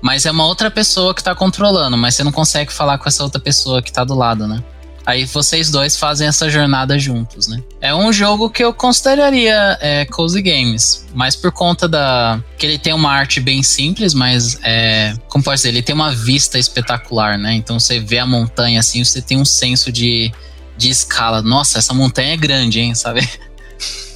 [0.00, 3.22] Mas é uma outra pessoa que tá controlando, mas você não consegue falar com essa
[3.22, 4.62] outra pessoa que tá do lado, né?
[5.06, 7.62] Aí vocês dois fazem essa jornada juntos, né?
[7.80, 12.78] É um jogo que eu consideraria é, cozy games, mas por conta da que ele
[12.78, 17.36] tem uma arte bem simples, mas é, como pode dizer, ele tem uma vista espetacular,
[17.36, 17.54] né?
[17.54, 20.32] Então você vê a montanha assim, você tem um senso de,
[20.78, 21.42] de escala.
[21.42, 23.28] Nossa, essa montanha é grande, hein, sabe?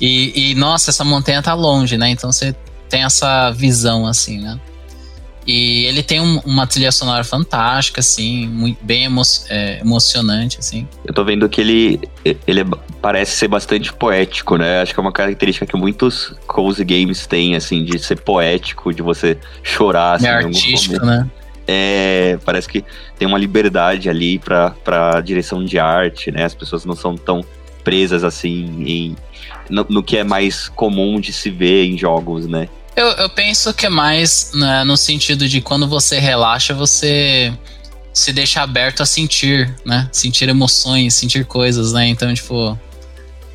[0.01, 2.09] E, e nossa, essa montanha tá longe, né?
[2.11, 2.55] Então você
[2.89, 4.59] tem essa visão, assim, né?
[5.49, 10.87] E ele tem um, uma trilha sonora fantástica, assim, muito, bem emo é, emocionante, assim.
[11.03, 11.99] Eu tô vendo que ele,
[12.47, 12.67] ele
[13.01, 14.83] parece ser bastante poético, né?
[14.83, 19.01] Acho que é uma característica que muitos cozy games têm, assim, de ser poético, de
[19.01, 21.27] você chorar, assim, é artístico, né?
[21.67, 22.85] É, parece que
[23.19, 26.45] tem uma liberdade ali pra, pra direção de arte, né?
[26.45, 27.43] As pessoas não são tão
[27.83, 29.17] presas, assim, em,
[29.71, 32.69] no, no que é mais comum de se ver em jogos, né?
[32.99, 37.57] Eu, eu penso que é mais né, no sentido de quando você relaxa, você
[38.13, 40.09] se deixa aberto a sentir, né?
[40.11, 42.09] Sentir emoções, sentir coisas, né?
[42.09, 42.77] Então, tipo,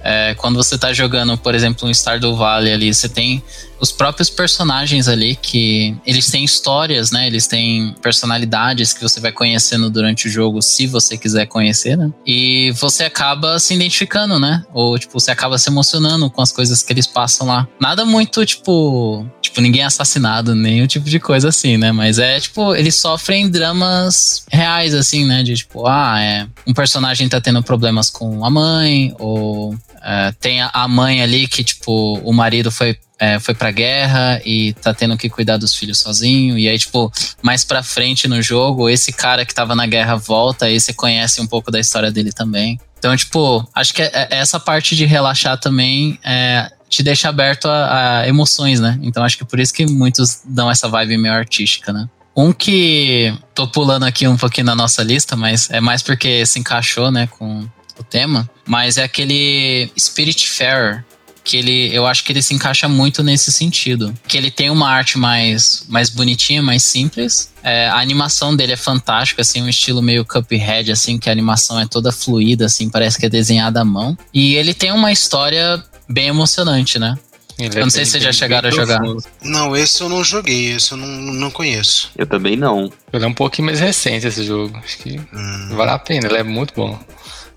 [0.02, 3.44] é, quando você tá jogando, por exemplo, um Stardew Valley ali, você tem
[3.84, 7.28] os próprios personagens ali que eles têm histórias, né?
[7.28, 12.10] Eles têm personalidades que você vai conhecendo durante o jogo, se você quiser conhecer, né?
[12.26, 14.64] E você acaba se identificando, né?
[14.74, 17.68] Ou tipo, você acaba se emocionando com as coisas que eles passam lá.
[17.78, 21.92] Nada muito tipo, tipo ninguém é assassinado, o tipo de coisa assim, né?
[21.92, 25.44] Mas é tipo, eles sofrem dramas reais assim, né?
[25.44, 30.62] De tipo, ah, é um personagem tá tendo problemas com a mãe ou é, tem
[30.62, 35.18] a mãe ali que, tipo, o marido foi é, foi pra guerra e tá tendo
[35.18, 36.58] que cuidar dos filhos sozinho.
[36.58, 37.10] E aí, tipo,
[37.42, 41.40] mais pra frente no jogo, esse cara que tava na guerra volta e você conhece
[41.40, 42.78] um pouco da história dele também.
[43.00, 47.70] Então, tipo, acho que é, é, essa parte de relaxar também é, te deixa aberto
[47.70, 49.00] a, a, emoções, né?
[49.02, 52.10] Então acho que por isso que muitos dão essa vibe meio artística, né?
[52.36, 56.60] Um que tô pulando aqui um pouquinho na nossa lista, mas é mais porque se
[56.60, 61.06] encaixou, né, com o tema, mas é aquele Spirit Fair,
[61.44, 64.14] que ele, eu acho que ele se encaixa muito nesse sentido.
[64.28, 67.52] Que ele tem uma arte mais, mais bonitinha, mais simples.
[67.62, 71.80] É, a animação dele é fantástica, assim, um estilo meio Cuphead, assim, que a animação
[71.80, 74.18] é toda fluida, assim, parece que é desenhada à mão.
[74.34, 77.18] E ele tem uma história bem emocionante, né?
[77.60, 79.02] Ele eu não é sei bem, se vocês já chegaram a jogar.
[79.42, 82.10] Não, esse eu não joguei, esse eu não, não conheço.
[82.18, 82.92] Eu também não.
[83.12, 84.76] Ele é um pouquinho mais recente esse jogo.
[84.84, 85.70] Acho que hum.
[85.76, 87.00] vale a pena, ele é muito bom.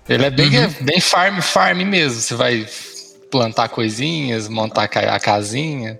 [0.07, 0.73] Ele é bem, uhum.
[0.81, 2.21] bem farm, farm mesmo.
[2.21, 2.65] Você vai
[3.29, 5.99] plantar coisinhas, montar a casinha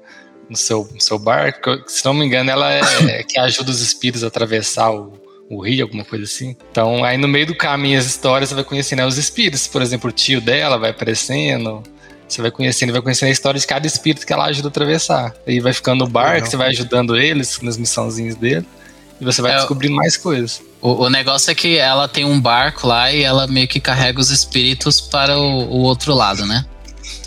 [0.49, 1.81] no seu, no seu barco.
[1.87, 2.71] Se não me engano, ela
[3.09, 5.13] é que ajuda os espíritos a atravessar o,
[5.49, 6.55] o rio, alguma coisa assim.
[6.71, 9.67] Então, aí no meio do caminho, as histórias, você vai conhecendo os espíritos.
[9.67, 11.83] Por exemplo, o tio dela vai aparecendo.
[12.27, 15.33] Você vai conhecendo, vai conhecendo a história de cada espírito que ela ajuda a atravessar.
[15.47, 16.49] Aí vai ficando no barco, Legal.
[16.49, 18.65] você vai ajudando eles nas missãozinhas dele.
[19.19, 20.61] E você vai é, descobrindo mais coisas.
[20.81, 24.19] O, o, negócio é que ela tem um barco lá e ela meio que carrega
[24.19, 26.65] os espíritos para o, o outro lado, né?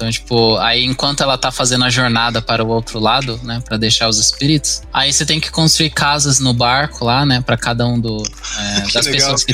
[0.01, 3.77] Então, tipo, aí enquanto ela tá fazendo a jornada para o outro lado, né, para
[3.77, 7.87] deixar os espíritos, aí você tem que construir casas no barco lá, né, para cada
[7.87, 9.13] um do, é, das legal.
[9.13, 9.53] pessoas que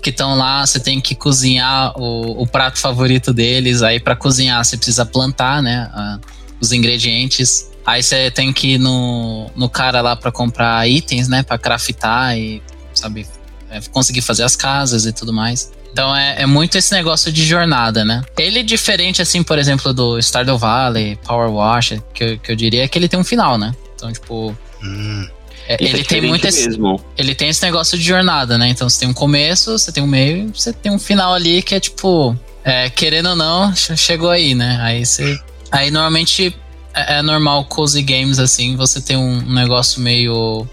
[0.00, 3.82] que estão lá, você tem que cozinhar o, o prato favorito deles.
[3.82, 6.18] Aí para cozinhar você precisa plantar, né, a,
[6.58, 7.68] os ingredientes.
[7.84, 12.38] Aí você tem que ir no, no cara lá para comprar itens, né, para craftar
[12.38, 12.62] e
[12.94, 13.26] sabe
[13.68, 15.70] é, conseguir fazer as casas e tudo mais.
[15.92, 18.22] Então é, é, muito esse negócio de jornada, né?
[18.38, 22.56] Ele é diferente, assim, por exemplo, do Stardew Valley, Power Wash, que eu, que eu
[22.56, 23.74] diria que ele tem um final, né?
[23.94, 24.56] Então, tipo.
[24.82, 25.28] Hum.
[25.68, 27.00] É, ele é tem muito esse, mesmo.
[27.16, 28.68] Ele tem esse negócio de jornada, né?
[28.68, 31.74] Então você tem um começo, você tem um meio, você tem um final ali que
[31.74, 32.36] é tipo.
[32.64, 34.78] É, querendo ou não, chegou aí, né?
[34.82, 35.38] Aí você.
[35.70, 36.56] Aí normalmente
[36.92, 40.66] é, é normal cozy games assim, você tem um, um negócio meio.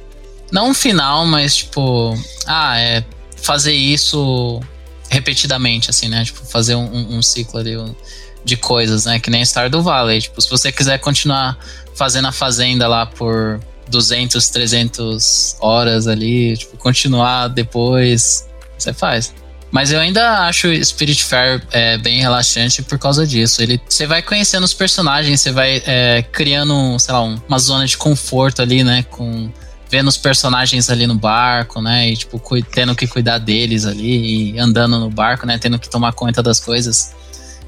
[0.51, 2.17] Não um final, mas tipo.
[2.45, 3.03] Ah, é
[3.36, 4.60] fazer isso
[5.17, 6.23] repetidamente, assim, né?
[6.23, 7.75] Tipo, fazer um, um ciclo ali
[8.43, 9.19] de coisas, né?
[9.19, 10.21] Que nem Star do Valley.
[10.21, 11.58] Tipo, se você quiser continuar
[11.95, 19.34] fazendo a fazenda lá por 200, 300 horas ali, tipo, continuar depois, você faz.
[19.69, 23.62] Mas eu ainda acho Spirit Fair é, bem relaxante por causa disso.
[23.62, 27.86] Ele, você vai conhecendo os personagens, você vai é, criando, sei lá, um, uma zona
[27.86, 29.03] de conforto ali, né?
[29.10, 29.51] Com
[29.89, 32.10] vendo os personagens ali no barco, né?
[32.10, 35.58] E, tipo, tendo que cuidar deles ali e andando no barco, né?
[35.58, 37.15] Tendo que tomar conta das coisas.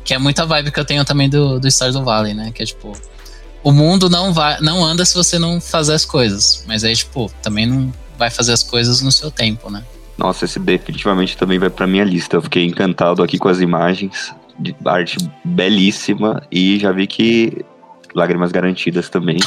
[0.04, 2.52] Que é muita vibe que eu tenho também do, do Stars do Valley, né?
[2.54, 2.94] Que é tipo.
[3.62, 6.64] O mundo não vai, não anda se você não fazer as coisas.
[6.66, 9.84] Mas aí, tipo, também não vai fazer as coisas no seu tempo, né?
[10.18, 12.38] Nossa, esse definitivamente também vai pra minha lista.
[12.38, 14.34] Eu fiquei encantado aqui com as imagens.
[14.58, 16.44] De arte belíssima.
[16.52, 17.66] E já vi que
[18.16, 19.38] lágrimas garantidas também.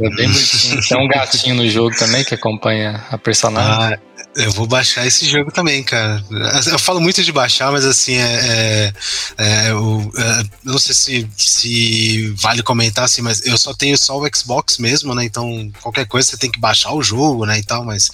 [0.00, 0.80] é bem bonitinho.
[0.88, 3.94] Tem um gatinho no jogo também que acompanha a personagem.
[3.94, 3.98] Ah,
[4.36, 6.22] eu vou baixar esse jogo também, cara.
[6.70, 8.92] Eu falo muito de baixar, mas assim, é, é,
[9.38, 14.18] é eu, é, não sei se, se vale comentar assim, mas eu só tenho só
[14.18, 15.24] o Xbox mesmo, né?
[15.24, 17.58] Então qualquer coisa você tem que baixar o jogo, né?
[17.58, 18.10] E tal, mas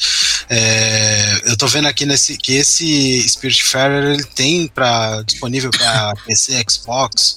[0.48, 6.64] É, eu tô vendo aqui nesse, que esse Spiritfarer ele tem pra, disponível para PC,
[6.68, 7.36] Xbox,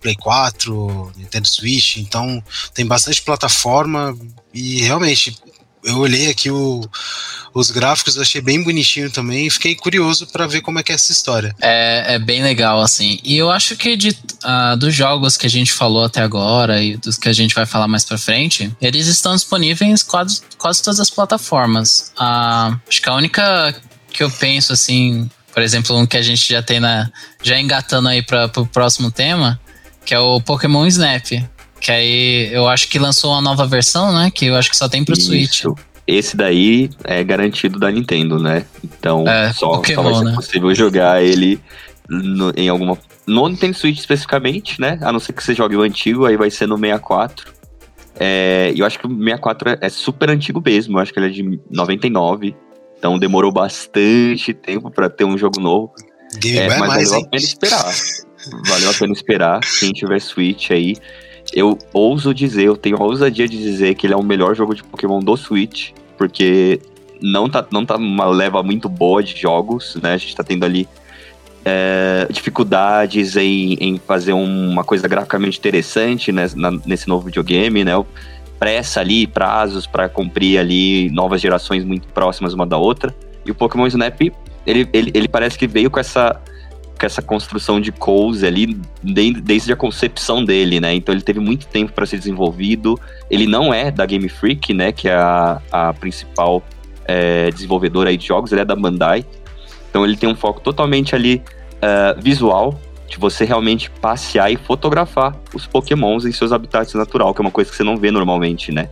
[0.00, 2.42] Play 4, Nintendo Switch, então
[2.72, 4.16] tem bastante plataforma
[4.52, 5.36] e realmente
[5.84, 6.80] eu olhei aqui o,
[7.52, 10.94] os gráficos, achei bem bonitinho também e fiquei curioso para ver como é que é
[10.94, 11.54] essa história.
[11.60, 13.18] É, é bem legal, assim.
[13.22, 16.96] E eu acho que de, uh, dos jogos que a gente falou até agora e
[16.96, 21.00] dos que a gente vai falar mais pra frente, eles estão disponíveis quase, quase todas
[21.00, 22.12] as plataformas.
[22.18, 23.74] Uh, acho que a única
[24.12, 27.10] que eu penso, assim, por exemplo, um que a gente já tem na.
[27.42, 29.60] já engatando aí para pro próximo tema,
[30.04, 31.30] que é o Pokémon Snap.
[31.84, 34.30] Que aí eu acho que lançou uma nova versão, né?
[34.30, 35.26] Que eu acho que só tem pro Isso.
[35.26, 35.64] Switch.
[36.06, 38.64] Esse daí é garantido da Nintendo, né?
[38.82, 40.34] Então é, só, Pokémon, só vai ser né?
[40.34, 41.60] possível jogar ele
[42.08, 42.96] no, em alguma.
[43.26, 44.98] No Nintendo Switch especificamente, né?
[45.02, 47.52] A não ser que você jogue o antigo, aí vai ser no 64.
[48.18, 51.26] É, eu acho que o 64 é, é super antigo mesmo, eu acho que ele
[51.26, 52.56] é de 99.
[52.98, 55.92] Então demorou bastante tempo para ter um jogo novo.
[56.38, 57.26] Game é, mas mais, valeu hein?
[57.26, 57.94] a pena esperar.
[58.70, 59.60] valeu a pena esperar.
[59.78, 60.96] Quem tiver Switch aí,
[61.54, 64.74] eu ouso dizer, eu tenho a ousadia de dizer que ele é o melhor jogo
[64.74, 66.80] de Pokémon do Switch, porque
[67.22, 70.14] não tá, não tá uma leva muito boa de jogos, né?
[70.14, 70.88] A gente tá tendo ali
[71.64, 77.92] é, dificuldades em, em fazer uma coisa graficamente interessante né, na, nesse novo videogame, né?
[78.58, 83.14] Pressa ali, prazos para cumprir ali novas gerações muito próximas uma da outra.
[83.46, 84.20] E o Pokémon Snap,
[84.66, 86.40] ele, ele, ele parece que veio com essa
[87.04, 90.94] com essa construção de cozy ali desde a concepção dele, né?
[90.94, 92.98] Então ele teve muito tempo para ser desenvolvido.
[93.30, 94.90] Ele não é da Game Freak, né?
[94.90, 96.62] Que é a, a principal
[97.04, 99.24] é, desenvolvedora aí de jogos, ele é da Bandai.
[99.90, 101.42] Então ele tem um foco totalmente ali
[101.76, 107.40] uh, visual, de você realmente passear e fotografar os pokémons em seus habitats natural, que
[107.40, 108.88] é uma coisa que você não vê normalmente, né?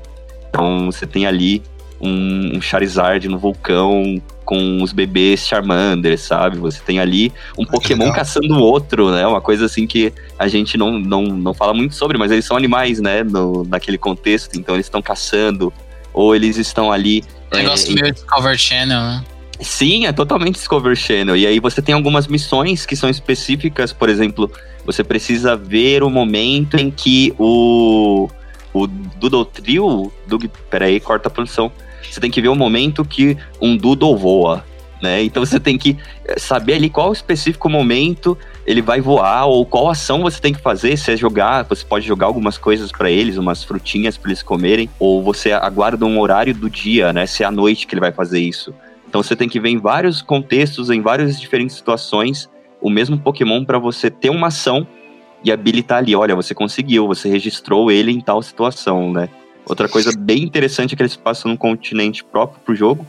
[0.50, 1.62] Então você tem ali
[2.02, 6.58] um, um Charizard no vulcão com os bebês Charmander, sabe?
[6.58, 8.16] Você tem ali um Pokémon Legal.
[8.16, 9.24] caçando outro, né?
[9.24, 12.56] Uma coisa assim que a gente não, não, não fala muito sobre, mas eles são
[12.56, 13.22] animais, né?
[13.22, 15.72] No, naquele contexto, então eles estão caçando,
[16.12, 17.22] ou eles estão ali.
[17.52, 19.24] Negócio é, meio Discover Channel, né?
[19.60, 21.36] Sim, é totalmente Discover Channel.
[21.36, 24.50] E aí você tem algumas missões que são específicas, por exemplo,
[24.84, 28.28] você precisa ver o momento em que o.
[28.74, 30.10] O Doodle Trio.
[30.26, 31.70] Doug, peraí, corta a produção
[32.10, 34.64] você tem que ver o momento que um doodle voa,
[35.02, 35.22] né?
[35.22, 39.90] Então você tem que eh, saber ali qual específico momento ele vai voar ou qual
[39.90, 40.96] ação você tem que fazer.
[40.96, 44.88] Se é jogar, você pode jogar algumas coisas para eles, umas frutinhas para eles comerem,
[44.98, 47.26] ou você aguarda um horário do dia, né?
[47.26, 48.72] Se é à noite que ele vai fazer isso.
[49.08, 52.48] Então você tem que ver em vários contextos, em várias diferentes situações,
[52.80, 54.86] o mesmo Pokémon para você ter uma ação
[55.44, 59.28] e habilitar ali, olha, você conseguiu, você registrou ele em tal situação, né?
[59.66, 63.06] Outra coisa bem interessante é que eles passam num continente próprio pro jogo.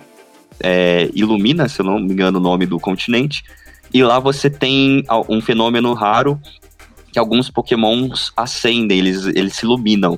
[0.60, 3.44] É, Ilumina, se eu não me engano o nome do continente.
[3.94, 6.40] E lá você tem um fenômeno raro
[7.12, 10.18] que alguns pokémons acendem, eles, eles se iluminam.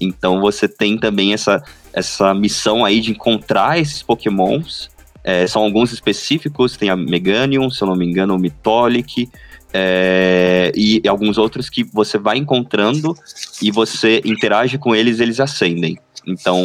[0.00, 4.90] Então você tem também essa, essa missão aí de encontrar esses pokémons.
[5.22, 9.30] É, são alguns específicos, tem a Meganium, se eu não me engano, o Mitolic,
[9.72, 13.16] é, e, e, alguns outros que você vai encontrando
[13.60, 15.98] e você interage com eles, eles acendem.
[16.26, 16.58] Então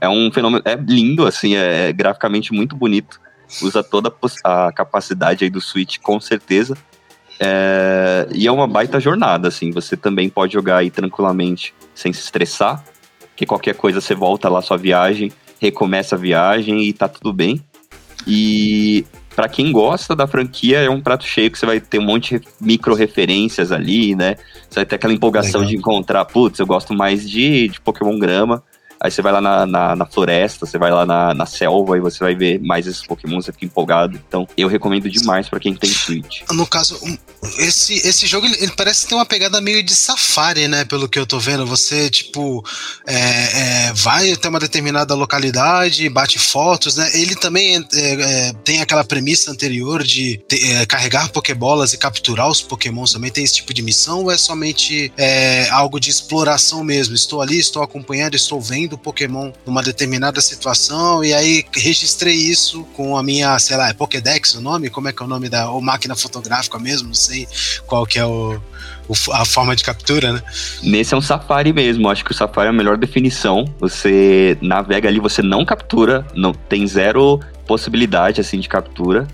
[0.00, 3.20] é um fenômeno, é lindo, assim, é, é graficamente muito bonito.
[3.62, 4.12] Usa toda
[4.44, 6.76] a capacidade aí do Switch, com certeza.
[7.40, 9.70] É, e é uma baita jornada, assim.
[9.70, 12.84] Você também pode jogar aí tranquilamente, sem se estressar.
[13.36, 15.30] Que qualquer coisa você volta lá sua viagem,
[15.60, 17.62] recomeça a viagem e tá tudo bem.
[18.26, 19.06] E
[19.38, 22.40] para quem gosta da franquia, é um prato cheio que você vai ter um monte
[22.40, 24.34] de micro referências ali, né?
[24.68, 25.70] Você vai ter aquela empolgação Legal.
[25.70, 28.64] de encontrar, putz, eu gosto mais de, de Pokémon Grama.
[29.00, 32.00] Aí você vai lá na, na, na, floresta, você vai lá na, na selva e
[32.00, 34.20] você vai ver mais esses Pokémon, você fica empolgado.
[34.28, 36.42] Então, eu recomendo demais para quem tem Switch.
[36.50, 36.98] No caso,
[37.58, 40.84] esse, esse jogo ele, parece ter uma pegada meio de safari, né?
[40.84, 41.64] Pelo que eu tô vendo.
[41.66, 42.64] Você, tipo,
[43.06, 47.08] é, é, vai até uma determinada localidade, bate fotos, né?
[47.14, 52.60] Ele também é, é tem aquela premissa anterior de é, carregar Pokébolas e capturar os
[52.60, 53.30] Pokémons também.
[53.30, 57.14] Tem esse tipo de missão ou é somente é, algo de exploração mesmo?
[57.14, 62.84] Estou ali, estou acompanhando, estou vendo do Pokémon numa determinada situação e aí registrei isso
[62.94, 64.90] com a minha, sei lá, é Pokédex o nome?
[64.90, 67.08] Como é que é o nome da ou máquina fotográfica mesmo?
[67.08, 67.46] Não sei
[67.86, 68.60] qual que é o,
[69.08, 70.42] o, a forma de captura, né?
[70.82, 73.64] Nesse é um Safari mesmo, acho que o Safari é a melhor definição.
[73.78, 79.28] Você navega ali, você não captura, não tem zero possibilidade assim de captura.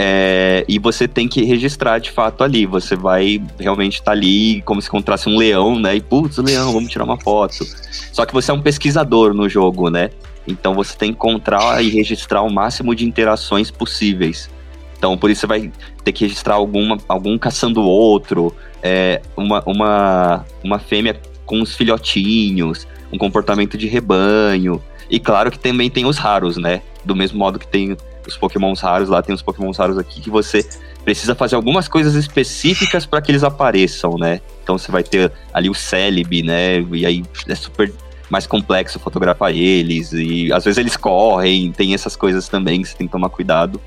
[0.00, 2.64] É, e você tem que registrar de fato ali.
[2.66, 5.96] Você vai realmente estar tá ali como se encontrasse um leão, né?
[5.96, 7.64] E putz, leão, vamos tirar uma foto.
[8.12, 10.10] Só que você é um pesquisador no jogo, né?
[10.46, 14.48] Então você tem que encontrar e registrar o máximo de interações possíveis.
[14.96, 15.72] Então por isso você vai
[16.04, 22.86] ter que registrar alguma, algum caçando outro, é, uma, uma, uma fêmea com os filhotinhos,
[23.12, 24.80] um comportamento de rebanho.
[25.10, 26.82] E claro que também tem os raros, né?
[27.04, 27.96] Do mesmo modo que tem
[28.28, 30.66] os pokémons raros lá, tem os pokémons raros aqui que você
[31.04, 34.40] precisa fazer algumas coisas específicas para que eles apareçam, né?
[34.62, 36.80] Então você vai ter ali o Celebi, né?
[36.92, 37.92] E aí é super
[38.30, 42.96] mais complexo fotografar eles e às vezes eles correm, tem essas coisas também que você
[42.96, 43.80] tem que tomar cuidado.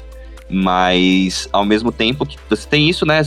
[0.50, 3.22] Mas ao mesmo tempo que você tem isso, né?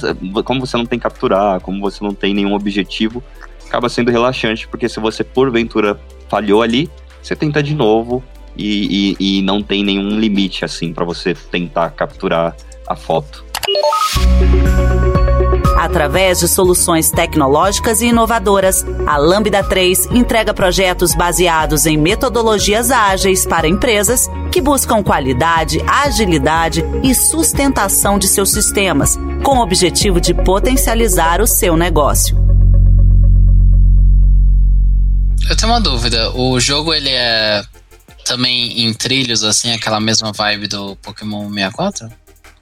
[0.45, 3.23] Como você não tem capturar, como você não tem nenhum objetivo,
[3.67, 5.99] acaba sendo relaxante, porque se você porventura
[6.29, 6.91] falhou ali,
[7.23, 8.23] você tenta de novo
[8.57, 13.45] e, e, e não tem nenhum limite assim para você tentar capturar a foto.
[15.77, 23.45] Através de soluções tecnológicas e inovadoras, a Lambda 3 entrega projetos baseados em metodologias ágeis
[23.45, 30.33] para empresas que buscam qualidade, agilidade e sustentação de seus sistemas, com o objetivo de
[30.33, 32.35] potencializar o seu negócio.
[35.51, 36.31] Eu tenho uma dúvida.
[36.35, 37.63] O jogo ele é
[38.25, 42.09] também em trilhos, assim, aquela mesma vibe do Pokémon 64?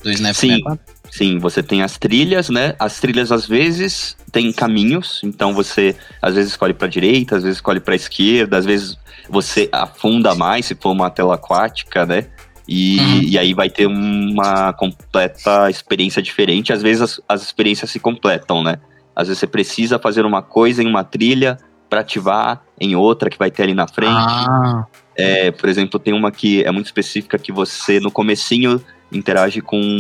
[0.03, 0.49] Do Snap Sim.
[0.49, 0.81] 64?
[1.11, 2.75] Sim, você tem as trilhas, né?
[2.79, 7.59] As trilhas às vezes tem caminhos, então você às vezes escolhe para direita, às vezes
[7.59, 8.97] escolhe para esquerda, às vezes
[9.29, 12.27] você afunda mais se for uma tela aquática, né?
[12.67, 13.23] E, Uhum.
[13.25, 16.73] e aí vai ter uma completa experiência diferente.
[16.73, 18.77] Às vezes as, as experiências se completam, né?
[19.15, 21.59] Às vezes você precisa fazer uma coisa em uma trilha
[21.91, 24.11] para ativar em outra que vai ter ali na frente.
[24.17, 24.87] Ah,
[25.17, 29.79] É, por exemplo, tem uma que é muito específica que você no comecinho interage com
[29.79, 29.99] um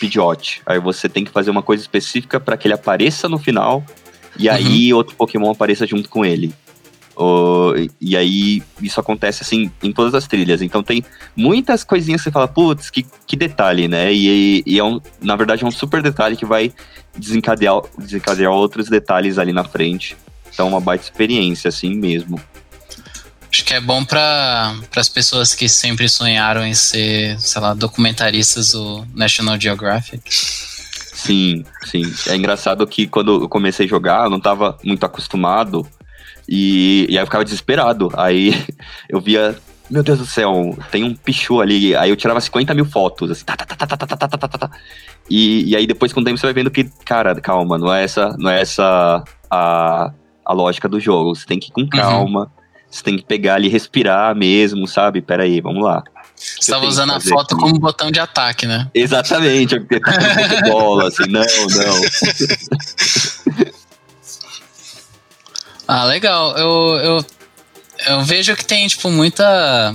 [0.00, 0.62] Pidgeot.
[0.64, 3.84] Aí você tem que fazer uma coisa específica para que ele apareça no final
[4.38, 6.52] e aí outro Pokémon apareça junto com ele.
[8.00, 10.62] E aí isso acontece assim em todas as trilhas.
[10.62, 11.04] Então tem
[11.36, 14.12] muitas coisinhas que você fala, putz, que, que detalhe, né?
[14.12, 16.72] E, e é um, na verdade é um super detalhe que vai
[17.16, 20.16] desencadear, desencadear outros detalhes ali na frente.
[20.52, 22.40] Então uma baita experiência, assim mesmo.
[23.54, 28.72] Acho que é bom para as pessoas que sempre sonharam em ser, sei lá, documentaristas
[28.72, 30.22] do National Geographic.
[30.28, 32.02] Sim, sim.
[32.26, 35.86] É engraçado que quando eu comecei a jogar, eu não tava muito acostumado.
[36.48, 38.10] E, e aí eu ficava desesperado.
[38.16, 38.60] Aí
[39.08, 39.56] eu via,
[39.88, 41.94] meu Deus do céu, tem um pichu ali.
[41.94, 44.48] Aí eu tirava 50 mil fotos, assim, tá, tá, tá, tá, tá, tá, tá, tá,
[44.48, 44.70] tá, tá.
[45.30, 48.02] E, e aí depois com o tempo você vai vendo que, cara, calma, não é
[48.02, 50.12] essa, não é essa a,
[50.44, 51.36] a lógica do jogo.
[51.36, 52.50] Você tem que ir com calma.
[52.94, 55.20] Você tem que pegar ali, respirar mesmo, sabe?
[55.20, 56.04] Pera aí, vamos lá.
[56.36, 57.64] Você estava usando a foto aqui?
[57.64, 58.88] como botão de ataque, né?
[58.94, 59.84] Exatamente, eu
[60.70, 62.00] bola, assim, não, não.
[65.88, 66.56] Ah, legal.
[66.56, 67.26] Eu, eu,
[68.06, 69.92] eu vejo que tem, tipo, muita,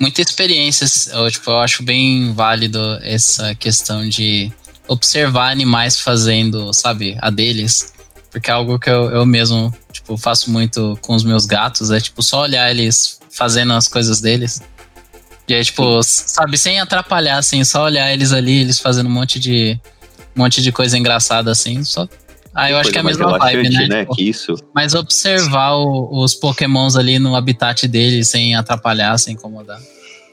[0.00, 0.86] muita experiência.
[1.12, 4.52] Eu, tipo, eu acho bem válido essa questão de
[4.88, 7.94] observar animais fazendo, sabe, a deles.
[8.30, 9.72] Porque é algo que eu, eu mesmo,
[10.08, 11.90] tipo, faço muito com os meus gatos.
[11.90, 14.62] É, tipo, só olhar eles fazendo as coisas deles.
[15.46, 19.38] E aí, tipo, sabe, sem atrapalhar, assim, só olhar eles ali, eles fazendo um monte
[19.38, 19.78] de,
[20.36, 22.06] um monte de coisa engraçada, assim, só...
[22.54, 23.86] Ah, eu acho que é a mesma vibe, né?
[23.86, 24.00] né?
[24.00, 24.54] Tipo, Que isso.
[24.74, 29.80] mas observar o- os pokémons ali no habitat deles sem atrapalhar, sem incomodar.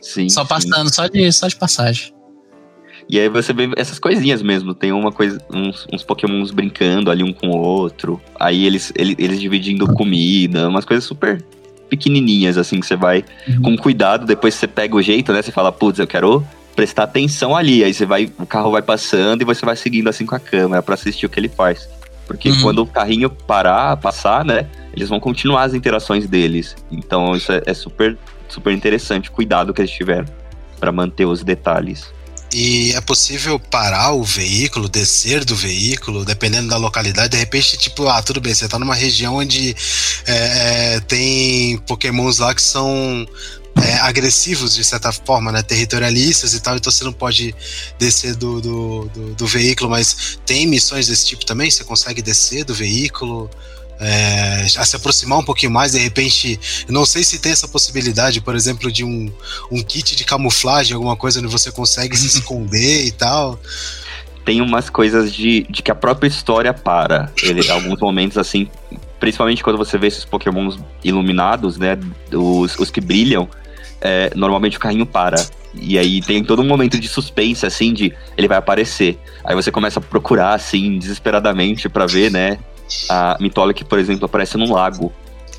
[0.02, 0.28] Sim.
[0.28, 0.48] Só sim.
[0.48, 2.14] passando, só de, só de passagem.
[3.08, 4.74] E aí você vê essas coisinhas mesmo.
[4.74, 8.20] Tem uma coisa, uns, uns pokémons brincando ali um com o outro.
[8.39, 11.43] Aí eles, ele- eles dividindo comida, umas coisas super
[11.89, 13.62] pequenininhas, assim, que você vai Uhum.
[13.62, 14.26] com cuidado.
[14.26, 15.41] Depois você pega o jeito, né?
[15.41, 16.43] Você fala, putz, eu quero
[16.76, 17.84] prestar atenção ali.
[17.84, 20.82] Aí você vai, o carro vai passando e você vai seguindo assim com a câmera
[20.82, 21.88] pra assistir o que ele faz.
[22.26, 22.62] Porque Uhum.
[22.64, 24.68] quando o carrinho parar, passar, né?
[24.95, 26.76] Eles vão continuar as interações deles.
[26.91, 28.18] Então isso é, é super,
[28.49, 29.30] super interessante.
[29.30, 30.26] o Cuidado que eles tiveram
[30.80, 32.12] pra manter os detalhes.
[32.58, 37.28] E é possível parar o veículo, descer do veículo, dependendo da localidade.
[37.28, 39.76] De repente, tipo, ah, tudo bem, você tá numa região onde
[40.26, 43.28] é, é, tem pokémons lá que são
[43.84, 45.62] é, agressivos de certa forma, né?
[45.64, 47.53] Territorialistas e tal, então você não pode
[47.99, 51.70] descer do, do, do, do veículo, mas tem missões desse tipo também?
[51.70, 53.49] Você consegue descer do veículo?
[54.00, 58.41] É, a se aproximar um pouquinho mais, de repente, não sei se tem essa possibilidade,
[58.41, 59.32] por exemplo, de um,
[59.72, 63.60] um kit de camuflagem, alguma coisa onde você consegue se esconder e tal.
[64.43, 67.32] tem umas coisas de, de que a própria história para.
[67.41, 68.70] Ele, alguns momentos assim,
[69.20, 71.98] principalmente quando você vê esses pokémons iluminados, né?
[72.34, 73.48] Os, os que brilham,
[74.02, 75.43] é, normalmente o carrinho para.
[75.74, 79.18] E aí tem todo um momento de suspense, assim, de ele vai aparecer.
[79.43, 82.58] Aí você começa a procurar, assim, desesperadamente pra ver, né?
[83.10, 85.12] A Mitolic, por exemplo, aparece num lago.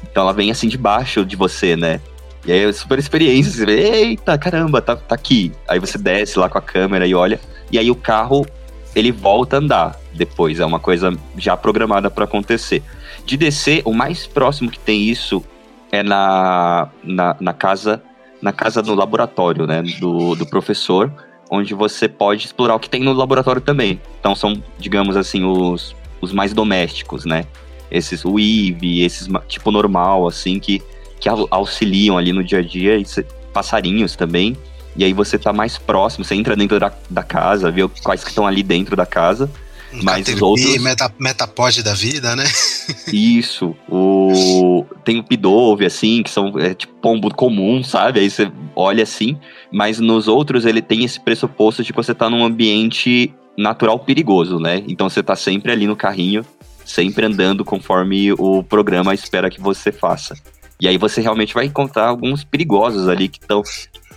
[0.03, 2.01] Então ela vem assim debaixo de você, né?
[2.47, 5.53] E aí é super experiência, você vê, eita, caramba, tá, tá aqui.
[5.67, 7.41] Aí você desce lá com a câmera e olha,
[7.73, 8.47] e aí o carro,
[8.95, 12.85] ele volta a andar depois, é uma coisa já programada para acontecer.
[13.25, 15.43] De descer, o mais próximo que tem isso
[15.91, 18.03] é na, na, na casa
[18.41, 21.11] na casa do laboratório, né, do, do professor,
[21.51, 24.01] onde você pode explorar o que tem no laboratório também.
[24.21, 27.47] Então são, digamos assim, os, os mais domésticos, né?
[27.91, 30.83] Esses, o Eve, esses tipo normal, assim, que,
[31.21, 33.05] que auxiliam ali no dia a dia, e
[33.53, 34.57] passarinhos também.
[34.97, 38.31] E aí você tá mais próximo, você entra dentro da, da casa, vê quais que
[38.31, 39.51] estão ali dentro da casa.
[39.93, 40.79] Um mas os outros...
[40.79, 42.45] meta, metapod da vida, né?
[43.13, 43.75] Isso.
[43.89, 44.85] O...
[45.05, 48.21] Tem o Pidove, assim, que são é, tipo pombo comum, sabe?
[48.21, 49.39] Aí você olha assim.
[49.73, 54.59] Mas nos outros ele tem esse pressuposto de que você tá num ambiente natural perigoso,
[54.59, 54.83] né?
[54.89, 56.45] Então você tá sempre ali no carrinho,
[56.85, 60.35] sempre andando conforme o programa espera que você faça.
[60.81, 63.63] E aí você realmente vai encontrar alguns perigosos ali que estão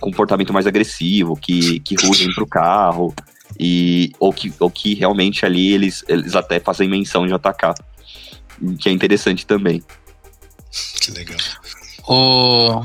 [0.00, 3.14] comportamento mais agressivo, que, que rugem pro carro,
[3.58, 7.74] e, ou, que, ou que realmente ali eles, eles até fazem menção de atacar.
[8.78, 9.82] Que é interessante também.
[11.00, 11.38] Que legal.
[12.06, 12.84] O,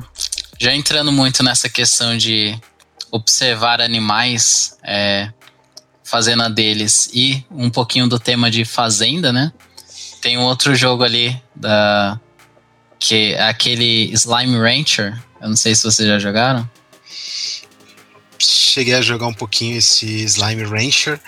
[0.60, 2.58] já entrando muito nessa questão de
[3.12, 5.32] observar animais, é,
[6.04, 9.52] fazendo a deles e um pouquinho do tema de fazenda, né?
[10.22, 12.20] Tem um outro jogo ali da
[12.98, 15.22] que é aquele Slime Rancher.
[15.40, 16.68] Eu não sei se vocês já jogaram
[18.38, 21.20] cheguei a jogar um pouquinho esse Slime Rancher.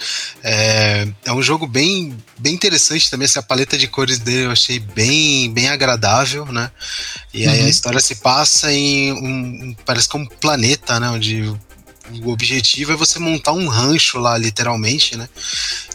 [0.43, 3.25] É, é um jogo bem, bem interessante também.
[3.25, 6.71] Essa paleta de cores dele eu achei bem, bem agradável, né?
[7.33, 7.51] E uhum.
[7.51, 7.69] aí a uhum.
[7.69, 11.09] história se passa em um, parece que é um planeta, né?
[11.09, 11.55] Onde
[12.23, 15.27] o objetivo é você montar um rancho lá, literalmente, né?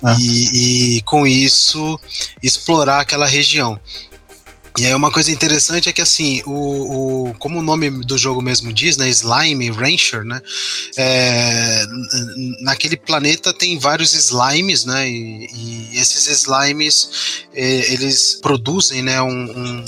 [0.02, 0.16] Ah.
[0.20, 1.98] E, e com isso
[2.42, 3.80] explorar aquela região.
[4.78, 8.40] E aí uma coisa interessante é que assim, o, o, como o nome do jogo
[8.40, 10.40] mesmo diz, né, Slime Rancher, né,
[10.96, 11.84] é,
[12.60, 19.84] naquele planeta tem vários slimes, né, e, e esses slimes eles produzem, né, um, um,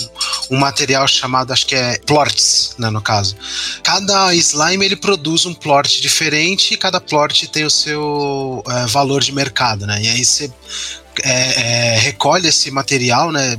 [0.50, 3.36] um, material chamado, acho que é plorts, né, no caso.
[3.82, 9.22] Cada slime ele produz um plort diferente e cada plort tem o seu é, valor
[9.22, 10.52] de mercado, né, e aí você
[11.22, 13.56] é, é, recolhe esse material, né,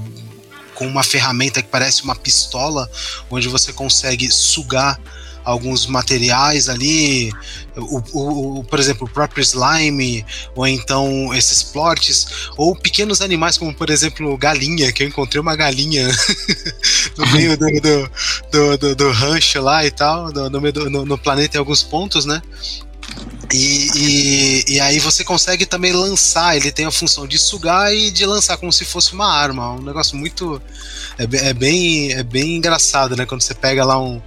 [0.75, 2.89] com uma ferramenta que parece uma pistola,
[3.31, 4.99] onde você consegue sugar
[5.45, 7.31] alguns materiais ali,
[7.77, 13.57] o, o, o, por exemplo, o próprio slime, ou então esses plorts, ou pequenos animais,
[13.57, 16.07] como por exemplo galinha, que eu encontrei uma galinha
[17.15, 18.09] no meio do, do,
[18.51, 22.41] do, do, do rancho lá e tal, no, no, no planeta em alguns pontos, né?
[23.53, 28.09] E, e, e, aí você consegue também lançar, ele tem a função de sugar e
[28.09, 29.73] de lançar como se fosse uma arma.
[29.73, 30.61] Um negócio muito.
[31.17, 33.25] É, é bem, é bem engraçado, né?
[33.25, 34.21] Quando você pega lá um,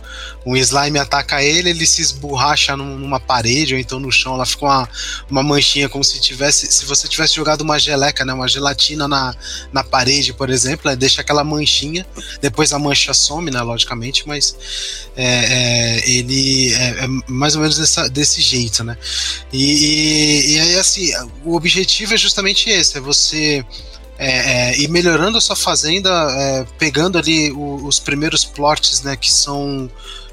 [0.46, 4.64] um slime ataca ele, ele se esborracha numa parede ou então no chão, ela fica
[4.64, 4.88] uma,
[5.30, 6.70] uma manchinha, como se tivesse.
[6.70, 8.32] Se você tivesse jogado uma geleca, né?
[8.32, 9.34] Uma gelatina na,
[9.72, 12.06] na parede, por exemplo, deixa aquela manchinha,
[12.40, 13.60] depois a mancha some, né?
[13.62, 14.56] Logicamente, mas
[15.16, 18.96] é, é, ele é, é mais ou menos dessa, desse jeito, né?
[19.52, 21.10] E, e, aí, assim,
[21.44, 23.64] o objetivo é justamente esse: é você
[24.18, 29.16] é, é, ir melhorando a sua fazenda, é, pegando ali o, os primeiros plots, né,
[29.16, 29.90] que são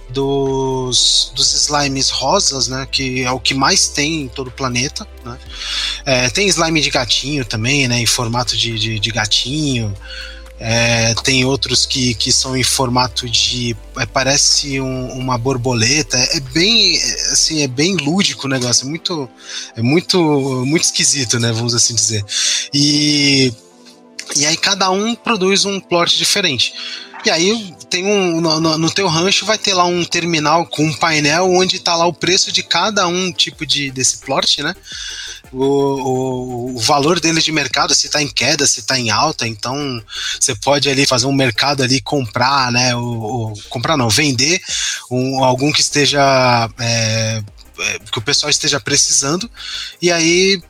[0.10, 5.08] dos, dos slimes rosas, né, que é o que mais tem em todo o planeta.
[5.24, 5.38] Né?
[6.06, 9.94] É, tem slime de gatinho também, né, em formato de, de, de gatinho.
[10.68, 13.78] É, tem outros que, que são em formato de.
[13.98, 16.18] É, parece um, uma borboleta.
[16.18, 16.98] É, bem
[17.32, 18.84] assim, é bem lúdico o negócio.
[18.84, 19.30] É muito,
[19.78, 20.20] é muito,
[20.66, 21.52] muito esquisito, né?
[21.52, 22.26] Vamos assim dizer.
[22.74, 23.54] E,
[24.36, 26.74] e aí cada um produz um plot diferente.
[27.26, 28.40] E aí tem um.
[28.40, 32.06] No, no, teu rancho vai ter lá um terminal com um painel onde está lá
[32.06, 34.76] o preço de cada um tipo de desse plot, né?
[35.52, 39.48] O, o, o valor dele de mercado, se está em queda, se está em alta,
[39.48, 39.76] então
[40.40, 42.92] você pode ali fazer um mercado ali, comprar, né?
[43.70, 44.62] Comprar não, vender
[45.10, 46.70] um, algum que esteja.
[46.80, 47.42] É,
[47.78, 49.50] é, que o pessoal esteja precisando,
[50.02, 50.62] e aí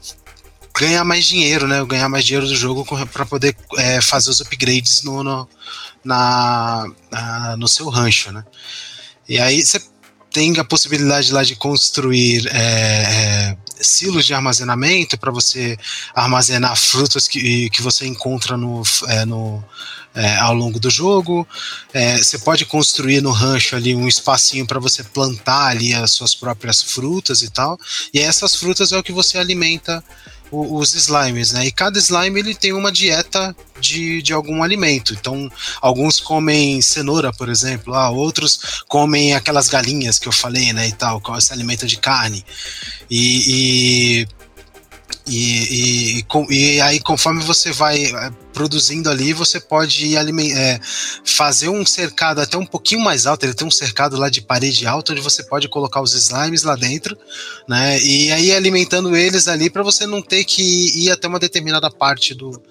[0.80, 1.84] ganhar mais dinheiro, né?
[1.86, 5.48] Ganhar mais dinheiro do jogo para poder é, fazer os upgrades no, no,
[6.06, 8.46] na, na, no seu rancho, né?
[9.28, 9.82] E aí você
[10.32, 15.78] tem a possibilidade lá de construir é, é, silos de armazenamento para você
[16.14, 19.64] armazenar frutas que, que você encontra no, é, no,
[20.14, 21.48] é, ao longo do jogo.
[21.94, 26.36] É, você pode construir no rancho ali um espacinho para você plantar ali as suas
[26.36, 27.80] próprias frutas e tal.
[28.14, 30.04] E essas frutas é o que você alimenta
[30.52, 31.66] os slimes, né?
[31.66, 35.14] E cada slime ele tem uma dieta de, de algum alimento.
[35.14, 35.50] Então,
[35.82, 40.88] alguns comem cenoura, por exemplo, ah, outros comem aquelas galinhas que eu falei, né?
[40.88, 42.46] E tal, se alimenta de carne.
[43.10, 44.28] E, e
[45.28, 48.12] e, e, e, aí, conforme você vai
[48.56, 50.80] produzindo ali, você pode é,
[51.26, 53.46] fazer um cercado até um pouquinho mais alto.
[53.46, 56.78] Ele tem um cercado lá de parede alta, onde você pode colocar os slimes lá
[56.78, 57.18] dentro,
[57.68, 58.02] né?
[58.02, 60.64] E aí alimentando eles ali para você não ter que
[61.04, 62.62] ir até uma determinada parte do,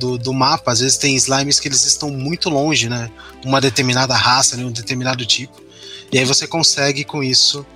[0.00, 0.72] do, do, mapa.
[0.72, 3.10] Às vezes tem slimes que eles estão muito longe, né?
[3.44, 4.64] Uma determinada raça, né?
[4.64, 5.62] um determinado tipo.
[6.10, 7.66] E aí você consegue com isso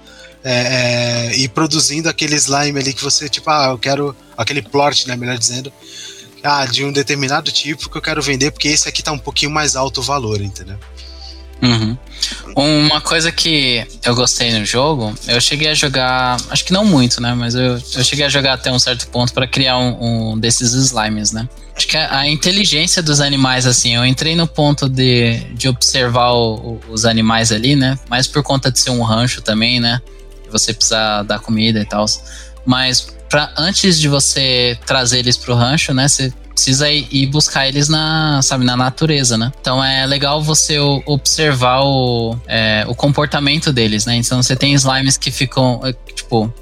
[0.42, 5.06] é, é, e produzindo aquele slime ali que você, tipo, ah, eu quero aquele plot,
[5.06, 5.70] né, melhor dizendo,
[6.43, 9.51] ah, de um determinado tipo que eu quero vender, porque esse aqui tá um pouquinho
[9.51, 10.78] mais alto o valor, entendeu?
[11.62, 11.97] Uhum.
[12.57, 17.20] Uma coisa que eu gostei no jogo, eu cheguei a jogar, acho que não muito,
[17.20, 17.34] né?
[17.34, 20.72] Mas eu, eu cheguei a jogar até um certo ponto para criar um, um, desses
[20.72, 21.47] slimes, né?
[21.76, 26.32] Acho que a, a, inteligência dos animais, assim, eu entrei no ponto de, de observar
[26.32, 27.99] o, os animais ali, né?
[28.09, 30.01] Mas por conta de ser um rancho também, né?
[30.51, 32.05] você precisa dar comida e tal.
[32.66, 36.09] Mas pra, antes de você trazer eles pro rancho, né?
[36.09, 39.51] Você precisa ir, buscar eles na, sabe, na natureza, né?
[39.61, 44.16] Então é legal você observar o, é, o comportamento deles, né?
[44.16, 46.53] Então você tem slimes que ficam, é, tipo,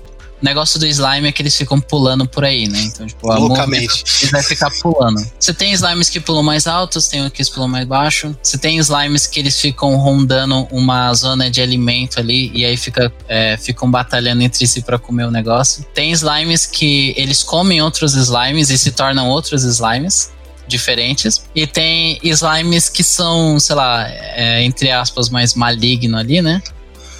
[0.40, 2.80] o negócio do slime é que eles ficam pulando por aí, né?
[2.82, 4.04] Então, tipo, a Loucamente.
[4.20, 5.20] Eles vai ficar pulando.
[5.38, 8.36] Você tem slimes que pulam mais altos, tem que pulam mais baixo.
[8.42, 13.12] Você tem slimes que eles ficam rondando uma zona de alimento ali e aí fica,
[13.28, 15.84] é, ficam batalhando entre si para comer o negócio.
[15.92, 20.30] Tem slimes que eles comem outros slimes e se tornam outros slimes
[20.68, 21.42] diferentes.
[21.54, 26.62] E tem slimes que são, sei lá, é, entre aspas, mais maligno ali, né?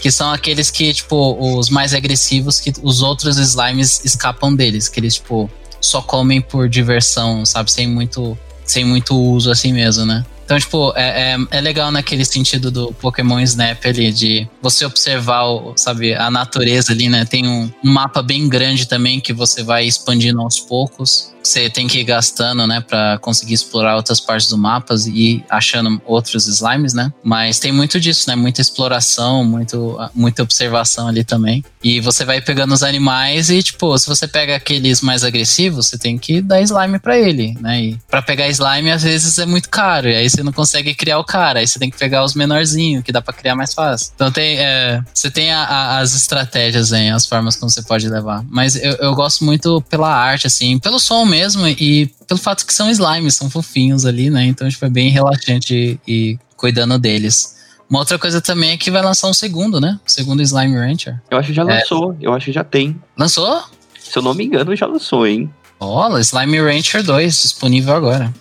[0.01, 4.89] Que são aqueles que, tipo, os mais agressivos, que os outros slimes escapam deles.
[4.89, 7.71] Que eles, tipo, só comem por diversão, sabe?
[7.71, 10.25] Sem muito, sem muito uso assim mesmo, né?
[10.49, 15.45] Então, tipo, é, é, é, legal naquele sentido do Pokémon Snap ali, de você observar,
[15.45, 17.27] o, sabe, a natureza ali, né?
[17.27, 21.35] Tem um, um, mapa bem grande também que você vai expandindo aos poucos.
[21.49, 26.01] Você tem que ir gastando, né, para conseguir explorar outras partes do mapa e achando
[26.05, 27.11] outros slimes, né?
[27.23, 28.37] Mas tem muito disso, né?
[28.37, 31.65] Muita exploração, muito, muita observação ali também.
[31.83, 35.97] E você vai pegando os animais e, tipo, se você pega aqueles mais agressivos, você
[35.97, 37.81] tem que dar slime para ele, né?
[37.81, 40.09] E pra pegar slime, às vezes é muito caro.
[40.09, 41.61] E aí você não consegue criar o cara.
[41.61, 44.13] Aí você tem que pegar os menorzinhos, que dá para criar mais fácil.
[44.15, 48.07] Então tem, é, você tem a, a, as estratégias, hein, as formas como você pode
[48.07, 48.45] levar.
[48.51, 51.38] Mas eu, eu gosto muito pela arte, assim, pelo som mesmo
[51.79, 54.45] e pelo fato que são slimes, são fofinhos ali, né?
[54.45, 57.57] Então, tipo, é bem relaxante e, e cuidando deles.
[57.89, 59.99] Uma outra coisa também é que vai lançar um segundo, né?
[60.07, 61.21] O segundo Slime Rancher.
[61.31, 61.65] Eu acho que já é.
[61.65, 63.01] lançou, eu acho que já tem.
[63.17, 63.63] Lançou?
[63.99, 65.51] Se eu não me engano, já lançou, hein?
[65.81, 68.33] Olha, Slime Rancher 2, disponível agora.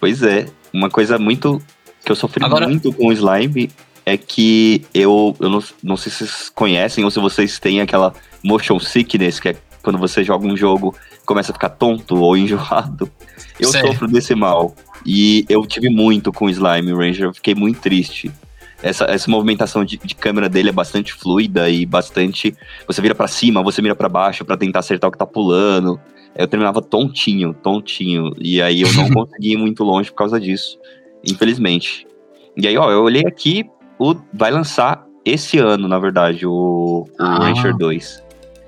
[0.00, 1.60] Pois é, uma coisa muito
[2.04, 2.66] que eu sofri agora...
[2.66, 3.70] muito com o Slime
[4.06, 8.12] é que eu, eu não, não sei se vocês conhecem ou se vocês têm aquela
[8.42, 13.10] motion sickness, que é quando você joga um jogo começa a ficar tonto ou enjoado.
[13.60, 13.92] Eu Sério?
[13.92, 14.74] sofro desse mal.
[15.06, 18.32] E eu tive muito com o Slime Ranger, eu fiquei muito triste.
[18.82, 22.54] Essa, essa movimentação de, de câmera dele é bastante fluida e bastante.
[22.86, 26.00] Você vira para cima, você mira para baixo para tentar acertar o que tá pulando.
[26.36, 28.32] Eu terminava tontinho, tontinho.
[28.38, 30.78] E aí eu não consegui ir muito longe por causa disso,
[31.22, 32.06] infelizmente.
[32.56, 33.64] E aí, ó, eu olhei aqui,
[33.98, 37.38] o, vai lançar esse ano, na verdade, o, o ah.
[37.38, 38.23] Rancher 2.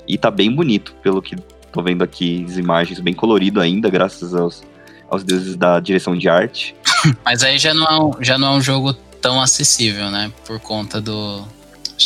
[0.08, 1.36] E tá bem bonito, pelo que
[1.72, 4.62] tô vendo aqui as imagens, bem colorido ainda, graças aos,
[5.10, 6.74] aos deuses da direção de arte.
[7.24, 10.32] Mas aí já não, é um, já não é um jogo tão acessível, né?
[10.46, 11.44] Por conta do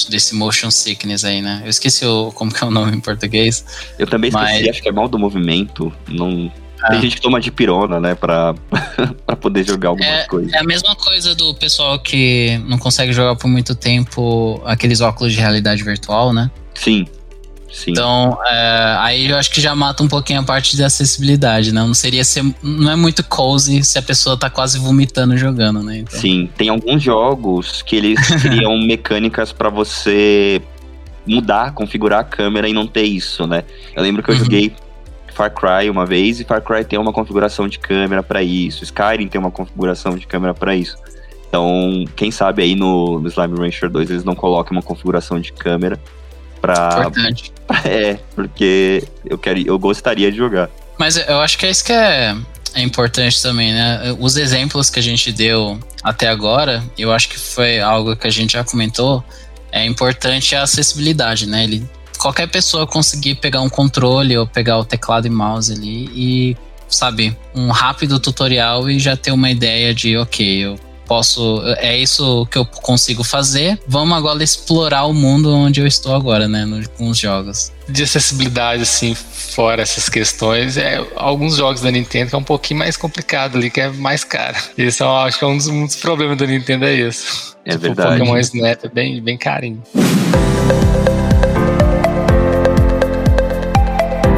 [0.09, 1.63] desse motion sickness aí, né?
[1.65, 3.65] Eu esqueci o, como que é o nome em português.
[3.99, 4.69] Eu também esqueci, mas...
[4.69, 5.93] acho que é mal do movimento.
[6.09, 6.51] Não,
[6.89, 7.01] tem é.
[7.01, 8.55] gente que toma de pirona, né, pra,
[9.27, 10.53] pra poder jogar algumas é, coisas.
[10.53, 15.33] É a mesma coisa do pessoal que não consegue jogar por muito tempo aqueles óculos
[15.33, 16.51] de realidade virtual, né?
[16.75, 17.07] Sim.
[17.73, 17.93] Sim.
[17.93, 21.81] Então, é, aí eu acho que já mata um pouquinho a parte de acessibilidade, né?
[21.81, 22.45] Não seria ser.
[22.63, 25.99] Não é muito cozy se a pessoa tá quase vomitando jogando, né?
[25.99, 26.19] Então...
[26.19, 30.61] Sim, tem alguns jogos que eles criam mecânicas para você
[31.27, 33.65] mudar, configurar a câmera e não ter isso, né?
[33.95, 34.41] Eu lembro que eu uhum.
[34.41, 34.75] joguei
[35.33, 38.83] Far Cry uma vez e Far Cry tem uma configuração de câmera para isso.
[38.83, 40.97] Skyrim tem uma configuração de câmera para isso.
[41.49, 45.53] Então, quem sabe aí no, no Slime Rancher 2 eles não colocam uma configuração de
[45.53, 45.99] câmera
[46.61, 46.97] pra.
[47.01, 47.53] Importante.
[47.85, 50.69] É, porque eu, quero, eu gostaria de jogar.
[50.99, 52.37] Mas eu acho que é isso que é,
[52.75, 54.17] é importante também, né?
[54.19, 58.31] Os exemplos que a gente deu até agora, eu acho que foi algo que a
[58.31, 59.23] gente já comentou.
[59.71, 61.63] É importante a acessibilidade, né?
[61.63, 61.89] Ele
[62.19, 66.57] qualquer pessoa conseguir pegar um controle ou pegar o teclado e mouse ali e,
[66.89, 70.79] sabe, um rápido tutorial e já ter uma ideia de, ok, eu
[71.11, 71.61] posso.
[71.79, 73.81] É isso que eu consigo fazer.
[73.89, 76.65] Vamos agora explorar o mundo onde eu estou agora, né?
[76.65, 77.73] No, com os jogos.
[77.89, 82.79] De acessibilidade, assim, fora essas questões, é alguns jogos da Nintendo que é um pouquinho
[82.79, 84.57] mais complicado ali, que é mais caro.
[84.79, 87.57] Isso eu acho que é um dos, um dos problemas da Nintendo é isso.
[87.65, 88.15] É tipo, verdade.
[88.15, 89.83] O Pokémon Snap é bem, bem carinho.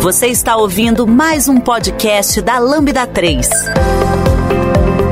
[0.00, 3.48] Você está ouvindo mais um podcast da Lambda 3.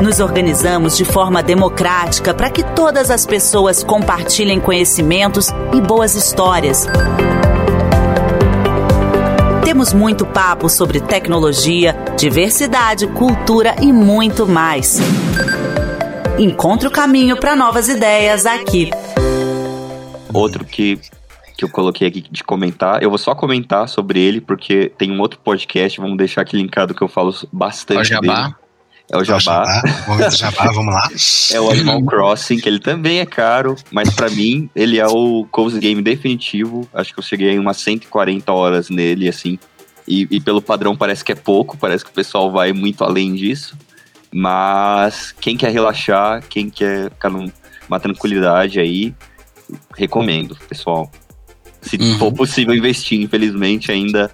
[0.02, 6.86] Nos organizamos de forma democrática para que todas as pessoas compartilhem conhecimentos e boas histórias.
[9.62, 14.98] Temos muito papo sobre tecnologia, diversidade, cultura e muito mais.
[16.38, 18.90] Encontre o caminho para novas ideias aqui.
[20.32, 20.98] Outro que,
[21.56, 25.20] que eu coloquei aqui de comentar, eu vou só comentar sobre ele porque tem um
[25.20, 28.00] outro podcast, vamos deixar aqui linkado que eu falo bastante.
[28.00, 28.42] O Jabá.
[28.42, 28.54] Dele.
[29.12, 29.82] É o Jabá.
[30.06, 31.08] Momento Jabá, vamos lá.
[31.52, 35.44] É o Animal Crossing, que ele também é caro, mas para mim ele é o
[35.50, 36.88] cozy game definitivo.
[36.94, 39.58] Acho que eu cheguei em umas 140 horas nele, assim.
[40.06, 43.34] E, e, pelo padrão parece que é pouco, parece que o pessoal vai muito além
[43.34, 43.76] disso.
[44.32, 49.12] Mas quem quer relaxar, quem quer ficar numa tranquilidade aí,
[49.96, 51.10] recomendo, pessoal.
[51.82, 52.18] Se uhum.
[52.18, 54.30] for possível investir, infelizmente ainda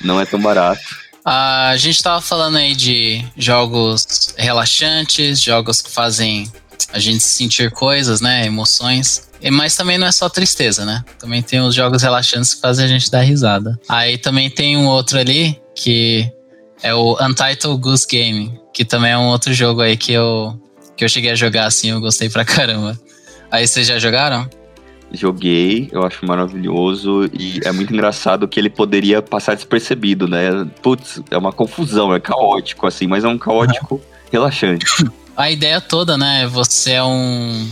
[0.00, 1.01] não é tão barato.
[1.24, 6.50] A gente estava falando aí de jogos relaxantes, jogos que fazem
[6.92, 8.44] a gente sentir coisas, né?
[8.46, 9.28] Emoções.
[9.50, 11.04] Mas também não é só tristeza, né?
[11.18, 13.78] Também tem os jogos relaxantes que fazem a gente dar risada.
[13.88, 16.30] Aí também tem um outro ali que
[16.82, 20.60] é o Untitled Goose Game, que também é um outro jogo aí que eu,
[20.96, 22.98] que eu cheguei a jogar assim, eu gostei pra caramba.
[23.50, 24.48] Aí vocês já jogaram?
[25.12, 30.66] Joguei, eu acho maravilhoso e é muito engraçado que ele poderia passar despercebido, né?
[30.82, 34.00] Putz, é uma confusão, é caótico assim, mas é um caótico
[34.30, 34.86] relaxante.
[35.36, 36.46] A ideia toda, né?
[36.46, 37.68] Você é um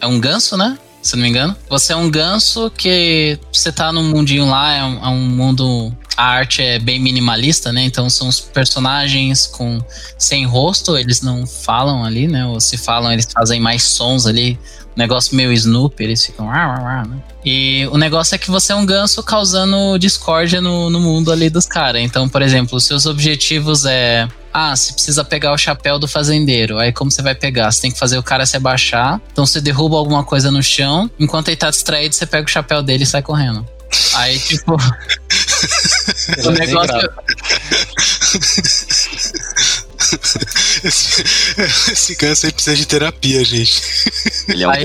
[0.00, 0.78] é um ganso, né?
[1.02, 1.56] Se não me engano.
[1.68, 5.92] Você é um ganso que você tá num mundinho lá, é um, é um mundo
[6.16, 7.82] a arte é bem minimalista, né?
[7.82, 9.82] Então são os personagens com
[10.18, 12.44] sem rosto, eles não falam ali, né?
[12.44, 14.58] Ou se falam, eles fazem mais sons ali
[15.00, 16.46] negócio meio Snoopy, eles ficam.
[16.46, 17.04] Né?
[17.44, 21.48] E o negócio é que você é um ganso causando discórdia no, no mundo ali
[21.48, 22.02] dos caras.
[22.02, 24.28] Então, por exemplo, os seus objetivos é.
[24.52, 26.78] Ah, você precisa pegar o chapéu do fazendeiro.
[26.78, 27.70] Aí como você vai pegar?
[27.70, 29.20] Você tem que fazer o cara se abaixar.
[29.32, 31.10] Então você derruba alguma coisa no chão.
[31.18, 33.64] Enquanto ele tá distraído, você pega o chapéu dele e sai correndo.
[34.14, 34.76] Aí, tipo.
[36.44, 37.10] o negócio.
[40.84, 41.22] esse,
[41.92, 43.82] esse aí precisa de terapia, gente.
[44.48, 44.84] Ele é um aí,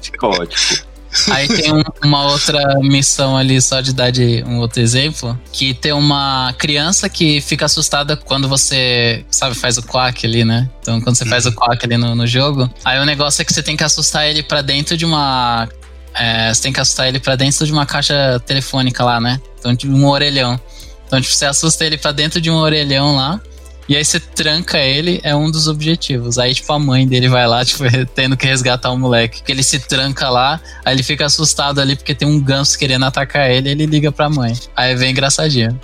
[0.00, 0.86] psicótico.
[1.30, 5.72] Aí tem um, uma outra missão ali, só de dar de um outro exemplo, que
[5.72, 10.68] tem uma criança que fica assustada quando você, sabe, faz o quack ali, né?
[10.80, 11.54] Então, quando você faz o uhum.
[11.54, 14.42] quack ali no, no jogo, aí o negócio é que você tem que assustar ele
[14.42, 15.68] para dentro de uma
[16.14, 19.40] é, você tem que assustar ele para dentro de uma caixa telefônica lá, né?
[19.58, 20.58] Então, de um orelhão.
[21.06, 23.40] Então, tipo, você assusta ele para dentro de um orelhão lá.
[23.88, 26.38] E aí você tranca ele, é um dos objetivos.
[26.38, 27.84] Aí, tipo, a mãe dele vai lá, tipo,
[28.14, 29.38] tendo que resgatar o moleque.
[29.38, 33.04] Porque ele se tranca lá, aí ele fica assustado ali porque tem um ganso querendo
[33.04, 34.54] atacar ele, ele liga pra mãe.
[34.74, 35.78] Aí vem engraçadinho.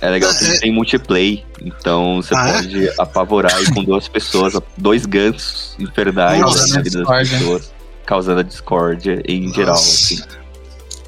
[0.00, 2.52] É legal que tem multiplay, então você ah, é?
[2.52, 2.94] pode é?
[2.98, 6.40] apavorar aí com duas pessoas, dois gansos infernais
[6.70, 7.72] na vida das pessoas,
[8.06, 9.56] causando a discórdia em Nossa.
[9.56, 10.22] geral, assim.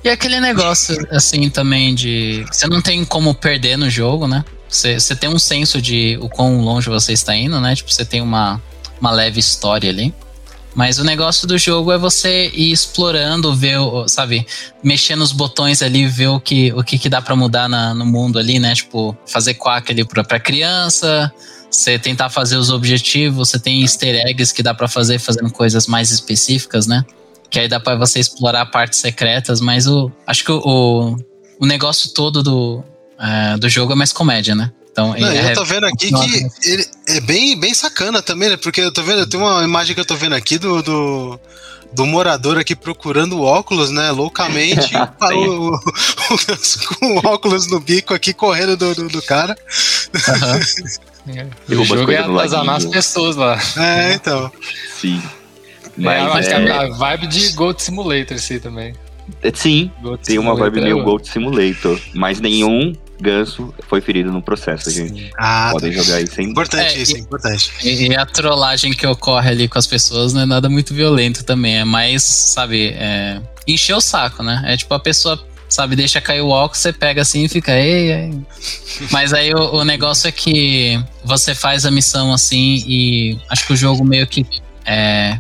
[0.03, 2.45] E aquele negócio, assim, também de.
[2.51, 4.45] Você não tem como perder no jogo, né?
[4.69, 7.75] Você, tem um senso de o quão longe você está indo, né?
[7.75, 8.63] Tipo, você tem uma,
[9.01, 10.15] uma leve história ali.
[10.75, 14.47] Mas o negócio do jogo é você ir explorando, ver, sabe,
[14.83, 18.07] mexer nos botões ali, ver o que, o que, que dá para mudar na, no
[18.07, 18.73] mundo ali, né?
[18.75, 21.33] Tipo, fazer quack ali pra, pra criança,
[21.69, 25.89] você tentar fazer os objetivos, você tem easter eggs que dá para fazer fazendo coisas
[25.89, 27.05] mais específicas, né?
[27.51, 31.17] Que aí dá para você explorar partes secretas, mas o acho que o,
[31.59, 32.85] o negócio todo do,
[33.19, 34.71] uh, do jogo é mais comédia, né?
[34.91, 38.57] Então, Não, é, eu tô vendo aqui que ele é bem, bem sacana também, né?
[38.57, 41.41] Porque eu tô vendo, tem uma imagem que eu tô vendo aqui do, do,
[41.93, 44.11] do morador aqui procurando óculos, né?
[44.11, 44.95] Loucamente,
[45.33, 49.57] o, o, o, com óculos no bico aqui correndo do, do, do cara.
[51.27, 51.51] Uhum.
[51.81, 53.59] o jogo é atazanar as pessoas lá.
[53.77, 54.51] É, então.
[55.01, 55.23] Sim.
[55.97, 56.71] Mas é, é...
[56.71, 58.95] a vibe de Gold Simulator, sim, também.
[59.55, 64.43] Sim, Goat tem uma vibe meio é Gold Simulator, mas nenhum ganso foi ferido no
[64.43, 65.31] processo, gente.
[65.39, 65.73] Ah, tá.
[65.73, 66.47] Podem jogar aí sem.
[66.47, 67.73] Importante é, isso, é importante.
[67.83, 71.45] E, e, a trollagem que ocorre ali com as pessoas não é nada muito violento
[71.45, 71.79] também.
[71.79, 74.63] É mais, sabe, é, encher o saco, né?
[74.67, 75.39] É tipo a pessoa
[75.69, 75.95] sabe?
[75.95, 77.73] Deixa cair o óculos, você pega assim e fica.
[77.73, 78.41] Ei, ei.
[79.11, 83.73] Mas aí o, o, negócio é que você faz a missão assim e acho que
[83.73, 84.45] o jogo meio que
[84.85, 85.39] é,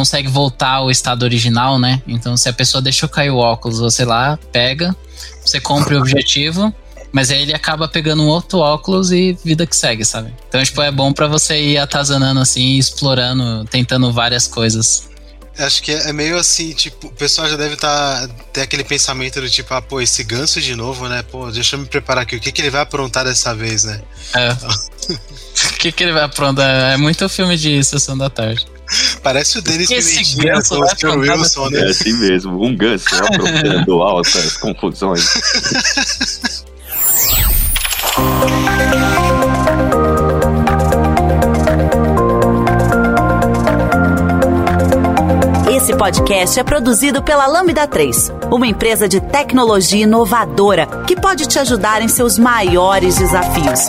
[0.00, 2.02] consegue voltar ao estado original, né?
[2.08, 4.96] Então se a pessoa deixou cair o óculos, você lá pega,
[5.44, 6.74] você compra o objetivo.
[7.12, 10.32] Mas aí ele acaba pegando um outro óculos e vida que segue, sabe?
[10.48, 15.10] Então, tipo, é bom para você ir atazanando assim, explorando, tentando várias coisas.
[15.58, 19.50] Acho que é, meio assim, tipo, o pessoal já deve tá, ter aquele pensamento do
[19.50, 21.24] tipo, ah, pô, esse ganso de novo, né?
[21.24, 22.36] Pô, deixa eu me preparar aqui.
[22.36, 24.00] O que, que ele vai aprontar dessa vez, né?
[24.32, 24.52] É.
[25.74, 26.92] o que, que ele vai aprontar?
[26.92, 28.64] É muito filme de Sessão da Tarde.
[29.22, 31.80] Parece o Denis Pimentinha com o Wilson, né?
[31.80, 35.28] É assim mesmo, um ganso aprontando altas confusões.
[45.70, 51.58] Esse podcast é produzido pela Lambda 3, uma empresa de tecnologia inovadora que pode te
[51.58, 53.88] ajudar em seus maiores desafios.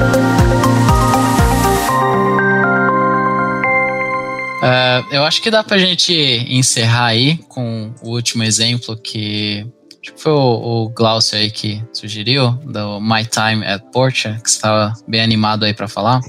[4.61, 9.65] Uh, eu acho que dá pra gente encerrar aí com o último exemplo que
[10.01, 14.49] acho que foi o, o Glaucio aí que sugeriu, do My Time at Porsche, que
[14.49, 16.21] estava bem animado aí para falar.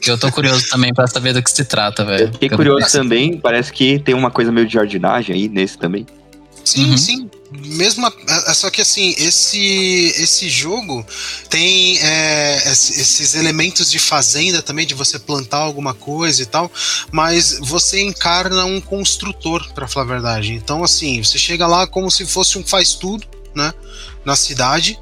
[0.00, 2.24] Que eu tô curioso também para saber do que se trata, velho.
[2.24, 6.04] Eu fiquei curioso também, parece que tem uma coisa meio de jardinagem aí nesse também.
[6.64, 6.98] Sim, uhum.
[6.98, 7.30] sim.
[7.54, 8.10] Mesmo
[8.54, 11.04] só que assim esse esse jogo
[11.50, 16.70] tem é, esses elementos de fazenda também de você plantar alguma coisa e tal,
[17.10, 20.52] mas você encarna um construtor para falar a verdade.
[20.54, 23.72] Então assim você chega lá como se fosse um faz tudo, né,
[24.24, 24.98] na cidade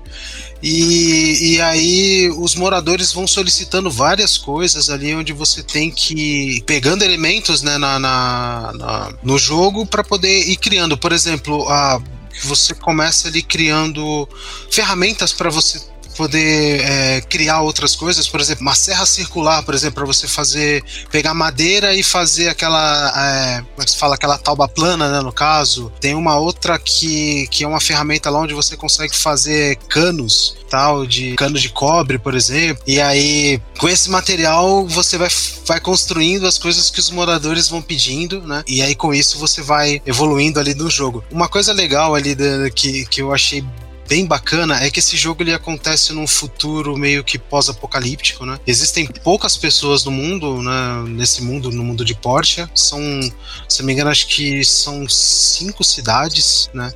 [0.62, 7.03] e, e aí os moradores vão solicitando várias coisas ali onde você tem que pegando
[7.03, 10.98] elementos né, na, na, na no jogo para poder ir criando.
[10.98, 12.01] Por exemplo, a
[12.47, 14.28] você começa ali criando
[14.70, 15.80] ferramentas para você
[16.20, 20.84] poder é, criar outras coisas, por exemplo, uma serra circular, por exemplo, para você fazer,
[21.10, 25.20] pegar madeira e fazer aquela, é, como é que se fala, aquela tauba plana, né,
[25.22, 25.90] no caso.
[25.98, 31.06] Tem uma outra que, que é uma ferramenta lá onde você consegue fazer canos, tal,
[31.06, 32.84] de cano de cobre, por exemplo.
[32.86, 35.30] E aí, com esse material, você vai,
[35.64, 38.62] vai construindo as coisas que os moradores vão pedindo, né?
[38.68, 41.24] E aí, com isso, você vai evoluindo ali no jogo.
[41.30, 43.64] Uma coisa legal ali de, que, que eu achei
[44.11, 48.58] bem bacana é que esse jogo ele acontece num futuro meio que pós-apocalíptico, né?
[48.66, 51.04] Existem poucas pessoas no mundo, né?
[51.06, 52.68] Nesse mundo, no mundo de Porsche.
[52.74, 53.00] São,
[53.68, 56.92] se não me engano, acho que são cinco cidades, né?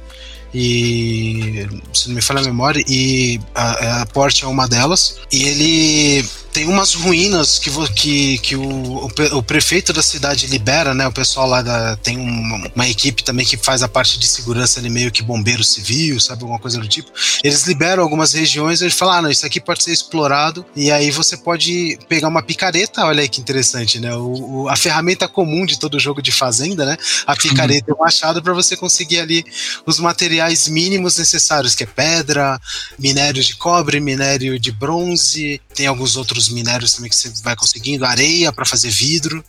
[0.52, 5.20] E se não me falha a memória, e a, a Porsche é uma delas.
[5.30, 11.04] E ele tem umas ruínas que, que, que o, o, prefeito da cidade libera, né?
[11.04, 14.78] O pessoal lá da, tem uma, uma, equipe também que faz a parte de segurança
[14.78, 16.42] ali, meio que bombeiro civil, sabe?
[16.42, 17.10] Alguma coisa do tipo.
[17.42, 20.64] Eles liberam algumas regiões e eles falam: ah, não, isso aqui pode ser explorado.
[20.76, 24.14] E aí você pode pegar uma picareta, olha aí que interessante, né?
[24.14, 26.96] O, o a ferramenta comum de todo jogo de fazenda, né?
[27.26, 29.44] A picareta e o machado para você conseguir ali
[29.84, 32.60] os materiais mínimos necessários, que é pedra,
[32.96, 37.56] minério de cobre, minério de bronze, tem alguns outros outros minérios também que você vai
[37.56, 39.44] conseguindo, areia para fazer vidro.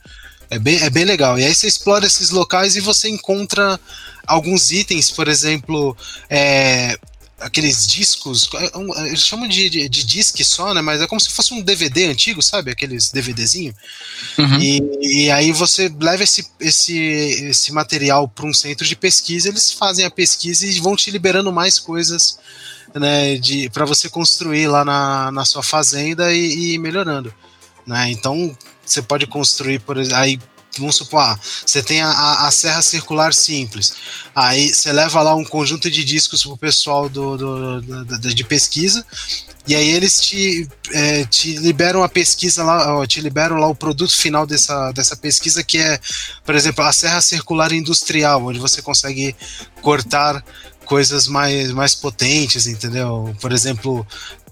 [0.48, 1.38] É bem, é bem legal.
[1.38, 3.78] E aí você explora esses locais e você encontra
[4.26, 5.96] alguns itens, por exemplo,
[6.30, 6.96] é,
[7.40, 10.80] aqueles discos, é eles chamam de, de, de disque só, né?
[10.80, 12.70] Mas é como se fosse um DVD antigo, sabe?
[12.70, 13.74] Aqueles DVDzinho.
[14.38, 14.60] Uhum.
[14.60, 14.80] E,
[15.24, 20.04] e, aí você leva esse, esse, esse material para um centro de pesquisa, eles fazem
[20.04, 22.38] a pesquisa e vão te liberando mais coisas
[22.98, 27.32] né, de para você construir lá na, na sua fazenda e, e ir melhorando,
[27.86, 28.10] né?
[28.10, 30.38] Então você pode construir por aí
[30.78, 33.94] vamos supor, ah, você tem a, a, serra circular simples,
[34.34, 38.44] aí você leva lá um conjunto de discos para o pessoal do, do, do, de
[38.44, 39.04] pesquisa,
[39.66, 44.16] e aí eles te, é, te liberam a pesquisa lá, te liberam lá o produto
[44.16, 45.98] final dessa, dessa pesquisa, que é,
[46.44, 49.34] por exemplo, a serra circular industrial, onde você consegue
[49.82, 50.44] cortar
[50.86, 53.36] coisas mais, mais potentes, entendeu?
[53.40, 54.06] Por exemplo,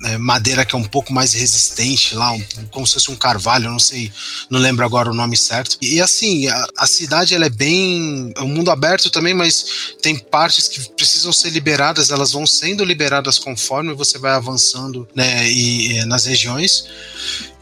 [0.04, 3.70] é, madeira que é um pouco mais resistente lá, um, como se fosse um carvalho,
[3.70, 4.12] não sei,
[4.50, 5.78] não lembro agora o nome certo.
[5.80, 8.32] E assim, a, a cidade ela é bem.
[8.36, 12.84] É um mundo aberto também, mas tem partes que precisam ser liberadas, elas vão sendo
[12.84, 16.86] liberadas conforme você vai avançando né, e, e nas regiões.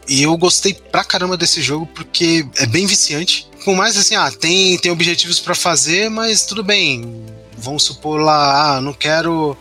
[0.09, 3.47] e eu gostei pra caramba desse jogo porque é bem viciante.
[3.63, 7.23] Por mais assim, ah, tem, tem objetivos para fazer, mas tudo bem.
[7.63, 9.57] Vamos supor lá, ah, não quero.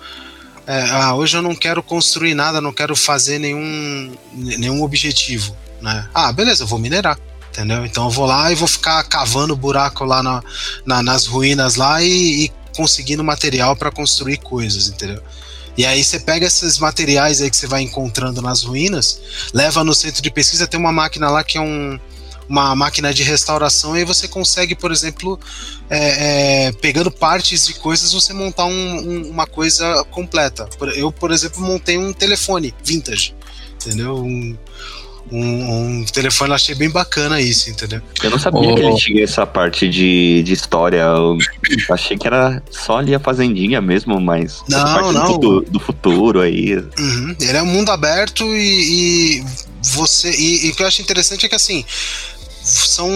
[0.66, 5.56] É, ah, hoje eu não quero construir nada, não quero fazer nenhum, nenhum objetivo.
[5.80, 6.08] Né?
[6.12, 7.18] Ah, beleza, eu vou minerar.
[7.50, 7.84] Entendeu?
[7.84, 10.42] Então eu vou lá e vou ficar cavando buraco lá na,
[10.86, 15.22] na nas ruínas lá e, e conseguindo material para construir coisas, entendeu?
[15.76, 19.20] E aí você pega esses materiais aí que você vai encontrando nas ruínas,
[19.54, 21.98] leva no centro de pesquisa, tem uma máquina lá que é um,
[22.48, 25.38] uma máquina de restauração, e aí você consegue, por exemplo,
[25.88, 30.68] é, é, pegando partes de coisas, você montar um, um, uma coisa completa.
[30.94, 33.34] Eu, por exemplo, montei um telefone vintage,
[33.74, 34.16] entendeu?
[34.16, 34.56] Um,
[35.30, 38.02] um, um, telefone, eu achei bem bacana isso, entendeu?
[38.22, 38.74] Eu não sabia oh.
[38.74, 41.00] que ele tinha essa parte de, de história.
[41.00, 41.38] Eu
[41.90, 44.62] achei que era só ali a fazendinha mesmo, mas.
[44.68, 45.38] Não, não.
[45.38, 46.74] Do, do, futuro aí.
[46.76, 47.36] Uhum.
[47.40, 49.44] Ele é um mundo aberto e, e
[49.82, 50.30] você.
[50.30, 51.84] E, e, o que eu acho interessante é que assim.
[52.62, 53.10] São.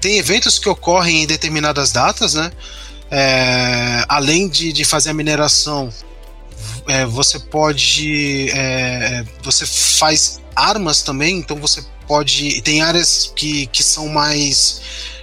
[0.00, 2.50] Tem eventos que ocorrem em determinadas datas, né?
[3.10, 5.92] É, além de, de fazer a mineração,
[6.88, 8.50] é, você pode.
[8.50, 12.62] É, você faz armas também, então você pode.
[12.62, 14.80] Tem áreas que, que são mais.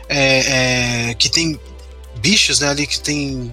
[0.08, 1.60] É, é, que tem
[2.20, 3.52] bichos né, ali que tem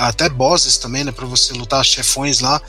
[0.00, 2.60] até bosses também, né, para você lutar chefões lá.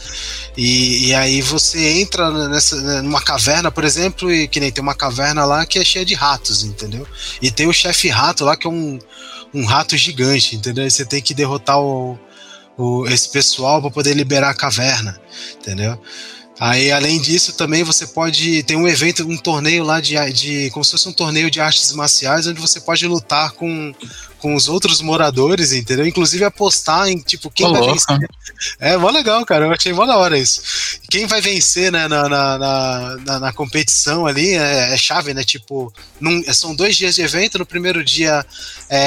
[0.57, 4.95] E, e, aí você entra nessa numa caverna, por exemplo, e que nem tem uma
[4.95, 7.07] caverna lá que é cheia de ratos, entendeu?
[7.41, 8.99] E tem o chefe rato lá que é um,
[9.53, 10.85] um rato gigante, entendeu?
[10.85, 12.17] E você tem que derrotar o,
[12.77, 15.19] o esse pessoal para poder liberar a caverna,
[15.59, 15.99] entendeu?
[16.59, 18.63] Aí, além disso, também você pode.
[18.63, 20.69] Tem um evento, um torneio lá de, de.
[20.71, 23.93] como se fosse um torneio de artes marciais, onde você pode lutar com,
[24.39, 26.05] com os outros moradores, entendeu?
[26.05, 28.17] Inclusive apostar em, tipo, quem vai vencer.
[28.79, 29.65] É mó legal, cara.
[29.65, 30.61] Eu achei mó da hora isso.
[31.09, 35.43] Quem vai vencer, né, na, na, na, na competição ali é, é, chave, né?
[35.43, 37.57] Tipo, num, são dois dias de evento.
[37.57, 38.45] No primeiro dia
[38.89, 38.99] é,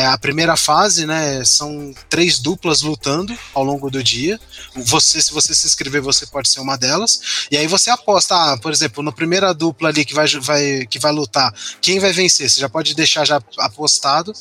[0.00, 1.44] é, a primeira fase, né?
[1.44, 4.38] São três duplas lutando ao longo do dia.
[4.74, 7.46] Você, se você se inscrever, você pode ser uma delas.
[7.50, 10.98] E aí você aposta, ah, por exemplo, na primeira dupla ali que vai, vai, que
[10.98, 12.48] vai lutar, quem vai vencer?
[12.48, 14.32] Você já pode deixar já apostado.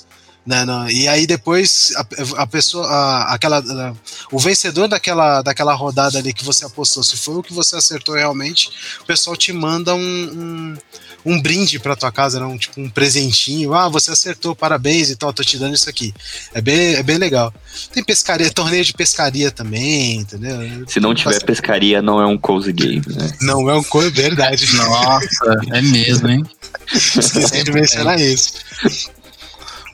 [0.45, 3.93] Né, não, e aí depois a, a pessoa, a, aquela, a,
[4.31, 8.13] o vencedor daquela, daquela rodada ali que você apostou, se foi o que você acertou
[8.13, 8.69] realmente,
[9.01, 10.77] o pessoal te manda um, um,
[11.25, 13.73] um brinde para tua casa, né, um, tipo um presentinho.
[13.73, 16.13] Ah, você acertou, parabéns e tal, tô te dando isso aqui.
[16.53, 17.51] É bem, é bem legal.
[17.91, 20.87] Tem pescaria, torneio de pescaria também, entendeu?
[20.87, 23.31] Se não tiver pescaria, não é um cozy game, né?
[23.41, 24.71] Não é um cozy, verdade.
[24.75, 26.43] Nossa, é mesmo, hein?
[26.93, 28.53] Esqueci de mencionar isso.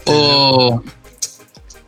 [0.07, 0.79] O...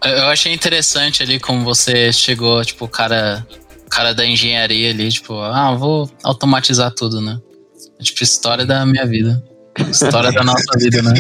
[0.04, 3.46] Eu achei interessante ali como você chegou, tipo, o cara,
[3.90, 7.40] cara da engenharia ali, tipo, ah, vou automatizar tudo, né?
[8.00, 9.42] É, tipo, história da minha vida.
[9.90, 11.14] História da nossa vida, né?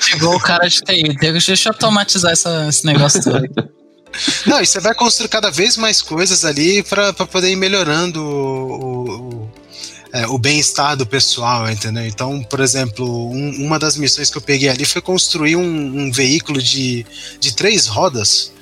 [0.00, 3.74] Chegou o cara de TI, deixa eu automatizar essa, esse negócio todo.
[4.46, 9.43] Não, e você vai construir cada vez mais coisas ali para poder ir melhorando o,
[9.43, 9.43] o,
[10.14, 12.06] é, o bem-estar do pessoal, entendeu?
[12.06, 16.12] Então, por exemplo, um, uma das missões que eu peguei ali foi construir um, um,
[16.12, 17.04] veículo de,
[17.40, 18.52] de três rodas.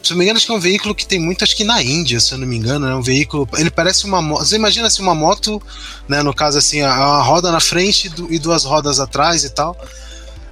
[0.00, 1.82] Se não me engano, acho que é um veículo que tem muito, acho que na
[1.82, 3.48] Índia, se eu não me engano, é um veículo.
[3.56, 4.44] Ele parece uma moto.
[4.44, 5.60] Você imagina assim, uma moto,
[6.06, 6.22] né?
[6.22, 9.76] No caso, assim, uma roda na frente e duas rodas atrás e tal.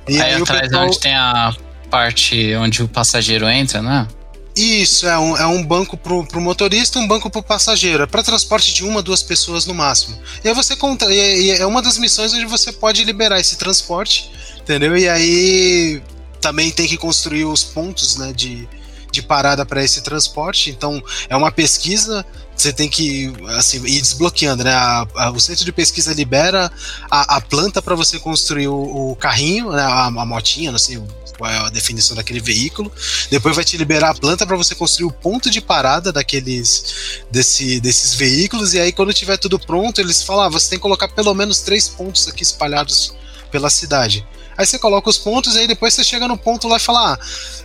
[0.08, 0.86] E aí, aí atrás pessoal...
[0.86, 1.54] onde tem a
[1.88, 4.08] parte onde o passageiro entra, né?
[4.54, 8.02] Isso, é um, é um banco pro, pro motorista um banco pro passageiro.
[8.02, 10.18] É para transporte de uma, duas pessoas no máximo.
[10.44, 11.06] E aí você conta.
[11.10, 14.30] E, é uma das missões onde você pode liberar esse transporte,
[14.60, 14.96] entendeu?
[14.96, 16.02] E aí
[16.40, 18.68] também tem que construir os pontos né, de,
[19.10, 20.70] de parada para esse transporte.
[20.70, 22.24] Então é uma pesquisa.
[22.54, 24.74] Você tem que assim, ir desbloqueando, né?
[24.74, 26.70] A, a, o centro de pesquisa libera
[27.10, 29.82] a, a planta para você construir o, o carrinho, né?
[29.82, 31.02] a, a motinha, não sei,
[31.42, 32.92] qual é a definição daquele veículo.
[33.28, 37.80] Depois vai te liberar a planta para você construir o ponto de parada daqueles desse,
[37.80, 38.74] desses veículos.
[38.74, 41.58] E aí, quando tiver tudo pronto, eles falam: ah, você tem que colocar pelo menos
[41.58, 43.12] três pontos aqui espalhados
[43.50, 44.24] pela cidade.
[44.56, 47.14] Aí você coloca os pontos, e aí depois você chega no ponto lá e fala:
[47.14, 47.18] ah,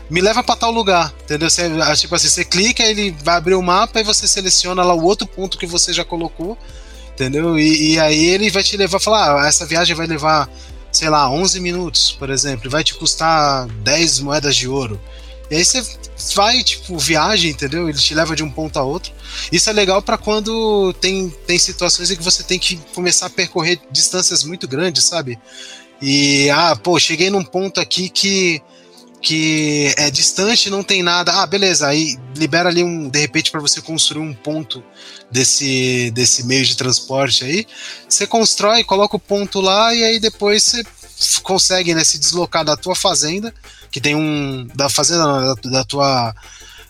[0.10, 1.48] me leva para tal lugar, entendeu?
[1.48, 4.96] Você, ah, tipo assim, você clica, ele vai abrir o mapa e você seleciona lá
[4.96, 6.58] o outro ponto que você já colocou,
[7.14, 7.60] entendeu?
[7.60, 10.50] E, e aí ele vai te levar, falar: ah, essa viagem vai levar
[10.98, 15.00] sei lá, 11 minutos, por exemplo, vai te custar 10 moedas de ouro.
[15.50, 15.82] E aí você
[16.36, 17.88] vai, tipo, viagem, entendeu?
[17.88, 19.14] Ele te leva de um ponto a outro.
[19.52, 23.30] Isso é legal para quando tem, tem situações em que você tem que começar a
[23.30, 25.40] percorrer distâncias muito grandes, sabe?
[26.02, 28.62] E, ah, pô, cheguei num ponto aqui que
[29.22, 31.42] que é distante, não tem nada.
[31.42, 34.84] Ah, beleza, aí libera ali um, de repente, para você construir um ponto
[35.32, 37.66] desse, desse meio de transporte aí.
[38.08, 40.84] Você constrói, coloca o ponto lá e aí depois você
[41.42, 43.54] consegue né, se deslocar da tua fazenda,
[43.92, 44.68] que tem um.
[44.76, 46.36] da fazenda, da, da tua.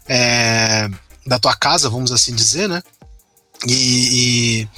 [0.09, 0.89] É,
[1.25, 2.82] da tua casa, vamos assim dizer, né?
[3.65, 4.69] E, e,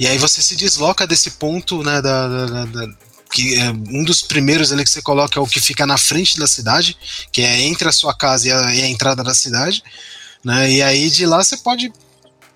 [0.00, 2.88] e, aí você se desloca desse ponto, né, da, da, da
[3.32, 6.38] que é um dos primeiros ali que você coloca é o que fica na frente
[6.38, 6.96] da cidade,
[7.32, 9.82] que é entre a sua casa e a, e a entrada da cidade,
[10.44, 10.70] né?
[10.70, 11.92] E aí de lá você pode,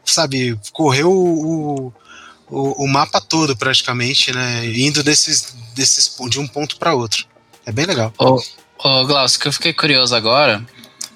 [0.05, 1.93] sabe, correr o,
[2.49, 4.67] o, o mapa todo praticamente, né?
[4.67, 7.27] Indo desses, desses de um ponto para outro.
[7.65, 8.13] É bem legal.
[8.19, 8.41] Ô,
[8.79, 10.65] ô Glaucio, que eu fiquei curioso agora,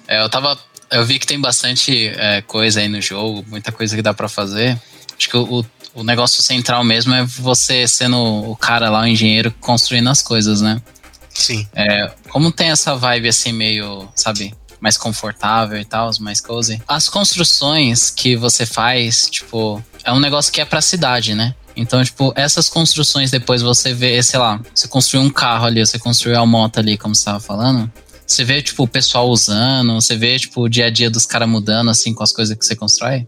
[0.07, 0.59] é, eu tava
[0.91, 4.27] eu vi que tem bastante é, coisa aí no jogo, muita coisa que dá para
[4.27, 4.77] fazer.
[5.17, 9.53] Acho que o, o negócio central mesmo é você sendo o cara lá, o engenheiro,
[9.59, 10.81] construindo as coisas, né?
[11.29, 11.67] Sim.
[11.73, 16.81] É, como tem essa vibe assim, meio, sabe, mais confortável e tal, mais cozy.
[16.87, 21.55] As construções que você faz, tipo, é um negócio que é pra cidade, né?
[21.75, 25.97] Então, tipo, essas construções depois você vê, sei lá, você construiu um carro ali, você
[25.97, 27.91] construiu a moto ali, como você estava falando.
[28.25, 31.47] Você vê, tipo, o pessoal usando, você vê, tipo, o dia a dia dos caras
[31.47, 33.27] mudando, assim, com as coisas que você constrói?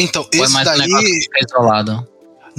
[0.00, 0.92] Então, é esse é daí.
[0.92, 2.08] Um isolado?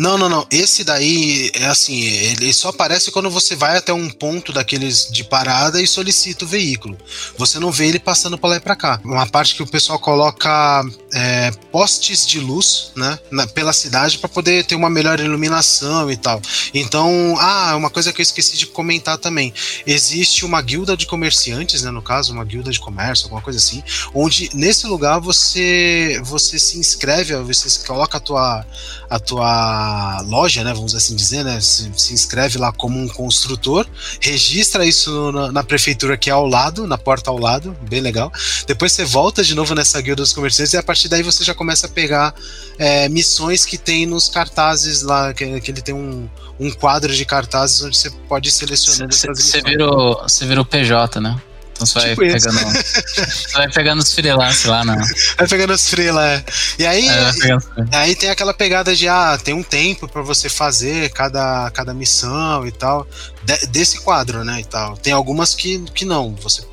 [0.01, 0.47] Não, não, não.
[0.49, 5.23] Esse daí é assim, ele só aparece quando você vai até um ponto daqueles de
[5.23, 6.97] parada e solicita o veículo.
[7.37, 8.99] Você não vê ele passando para lá e para cá.
[9.05, 10.83] Uma parte que o pessoal coloca
[11.13, 16.17] é, postes de luz, né, na, pela cidade para poder ter uma melhor iluminação e
[16.17, 16.41] tal.
[16.73, 19.53] Então, ah, uma coisa que eu esqueci de comentar também.
[19.85, 23.83] Existe uma guilda de comerciantes, né, no caso, uma guilda de comércio, alguma coisa assim,
[24.15, 28.65] onde nesse lugar você você se inscreve, você coloca a tua
[29.07, 29.90] a tua
[30.21, 33.85] loja, né, vamos assim dizer, né, se, se inscreve lá como um construtor,
[34.19, 38.31] registra isso na, na, prefeitura que é ao lado, na porta ao lado, bem legal.
[38.67, 41.53] Depois você volta de novo nessa guilda dos comerciantes e a partir daí você já
[41.53, 42.33] começa a pegar
[42.77, 46.27] é, missões que tem nos cartazes lá, que, que ele tem um,
[46.59, 49.11] um quadro de cartazes onde você pode selecionar.
[49.11, 51.39] Você virou, você virou PJ, né?
[51.85, 54.97] Você vai, tipo pegando, você vai pegando os freelance lá, né?
[55.37, 56.43] Vai pegando os freelance.
[56.77, 56.81] É.
[56.81, 61.11] E aí, é, aí tem aquela pegada de, ah, tem um tempo para você fazer
[61.11, 63.07] cada, cada missão e tal.
[63.43, 64.95] De, desse quadro, né, e tal.
[64.97, 66.35] Tem algumas que, que não.
[66.35, 66.63] Você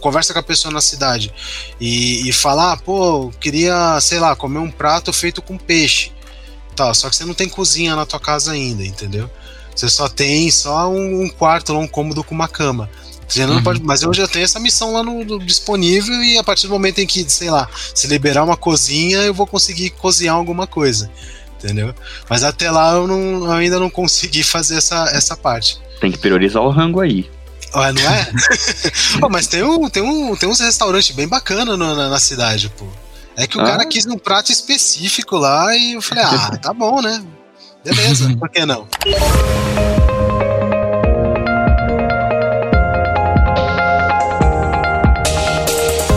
[0.00, 1.32] conversa com a pessoa na cidade
[1.80, 6.12] e, e fala, ah, pô, queria, sei lá, comer um prato feito com peixe.
[6.74, 9.30] Tal, só que você não tem cozinha na tua casa ainda, entendeu?
[9.74, 12.90] Você só tem só um, um quarto, um cômodo com uma cama.
[13.28, 13.62] Você não uhum.
[13.62, 16.72] pode, mas eu já tenho essa missão lá no, no, disponível e a partir do
[16.72, 21.10] momento em que, sei lá, se liberar uma cozinha, eu vou conseguir cozinhar alguma coisa.
[21.58, 21.94] Entendeu?
[22.28, 25.80] Mas até lá eu, não, eu ainda não consegui fazer essa, essa parte.
[26.00, 27.28] Tem que priorizar o rango aí.
[27.74, 28.32] Ué, não é?
[29.22, 32.86] oh, mas tem, um, tem, um, tem uns restaurantes bem bacanas na, na, cidade, pô.
[33.36, 33.64] É que o ah.
[33.64, 37.22] cara quis um prato específico lá e eu falei, ah, tá bom, né?
[37.84, 38.86] Beleza, por que não?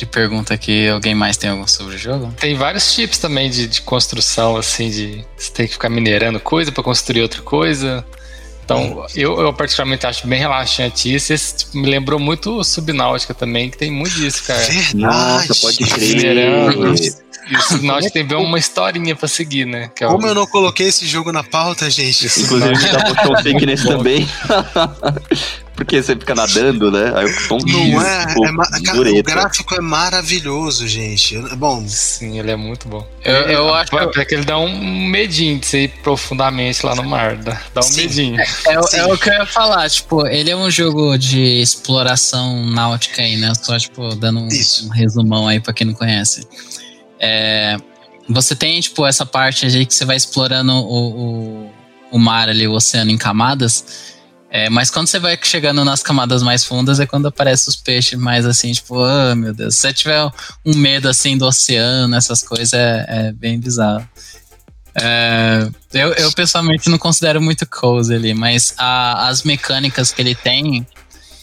[0.00, 0.88] de pergunta aqui.
[0.88, 2.32] Alguém mais tem algum sobre o jogo?
[2.38, 6.72] Tem vários tipos também de, de construção, assim, de você tem que ficar minerando coisa
[6.72, 8.04] para construir outra coisa.
[8.64, 11.32] Então, eu, eu particularmente acho bem relaxante isso.
[11.32, 14.60] Esse tipo, me lembrou muito o Subnáutica também, que tem muito disso, cara.
[14.60, 14.96] Verdade.
[14.96, 17.20] Nossa, pode crer.
[17.50, 19.90] E o Subnáutica tem bem uma historinha pra seguir, né?
[20.00, 20.28] É Como o...
[20.28, 22.26] eu não coloquei esse jogo na pauta, gente?
[22.26, 24.28] Inclusive, a gente já botou um fake nesse também.
[25.80, 27.10] Porque você fica nadando, né?
[27.16, 28.22] Aí eu um Não é?
[28.22, 31.38] é cara, o gráfico é maravilhoso, gente.
[31.56, 31.82] Bom.
[31.88, 33.06] Sim, ele é muito bom.
[33.24, 36.94] Eu, eu acho que, é que ele dá um medinho de você ir profundamente lá
[36.94, 37.34] no mar.
[37.36, 38.02] Dá, dá um Sim.
[38.02, 38.38] medinho.
[38.38, 42.66] É, é, é, o que eu ia falar, tipo, ele é um jogo de exploração
[42.66, 43.52] náutica aí, né?
[43.54, 46.46] Só, tipo, dando um, um resumão aí pra quem não conhece.
[47.20, 47.76] É,
[48.28, 51.70] você tem, tipo, essa parte aí que você vai explorando o, o,
[52.12, 54.18] o mar ali, o oceano em camadas.
[54.52, 58.18] É, mas quando você vai chegando nas camadas mais fundas é quando aparecem os peixes
[58.18, 59.76] mais assim, tipo, oh, meu Deus.
[59.76, 60.28] Se você tiver
[60.66, 64.08] um medo assim do oceano, essas coisas, é, é bem bizarro.
[64.92, 70.34] É, eu, eu, pessoalmente não considero muito cozy ali, mas a, as mecânicas que ele
[70.34, 70.84] tem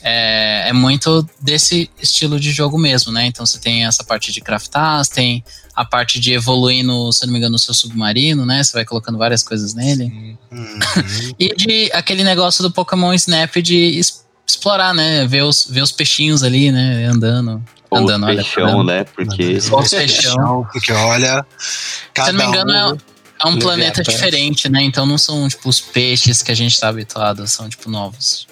[0.01, 3.25] é, é, muito desse estilo de jogo mesmo, né?
[3.25, 5.43] Então você tem essa parte de craftar, tem
[5.75, 8.63] a parte de evoluir no, se não me engano, no seu submarino, né?
[8.63, 10.37] Você vai colocando várias coisas nele.
[10.51, 10.79] Uhum.
[11.39, 13.99] e de aquele negócio do Pokémon Snap de
[14.47, 15.25] explorar, né?
[15.27, 17.05] Ver os, ver os peixinhos ali, né?
[17.05, 17.63] Andando.
[17.89, 19.03] Ou andando, olha, peixão, né?
[19.03, 19.57] Porque.
[19.57, 20.67] Os peixão.
[20.71, 21.45] Porque olha.
[21.57, 22.95] Se não me engano, um...
[22.95, 22.97] é,
[23.43, 24.83] é um planeta diferente, né?
[24.83, 28.47] Então não são, tipo, os peixes que a gente tá habituado, são, tipo, novos.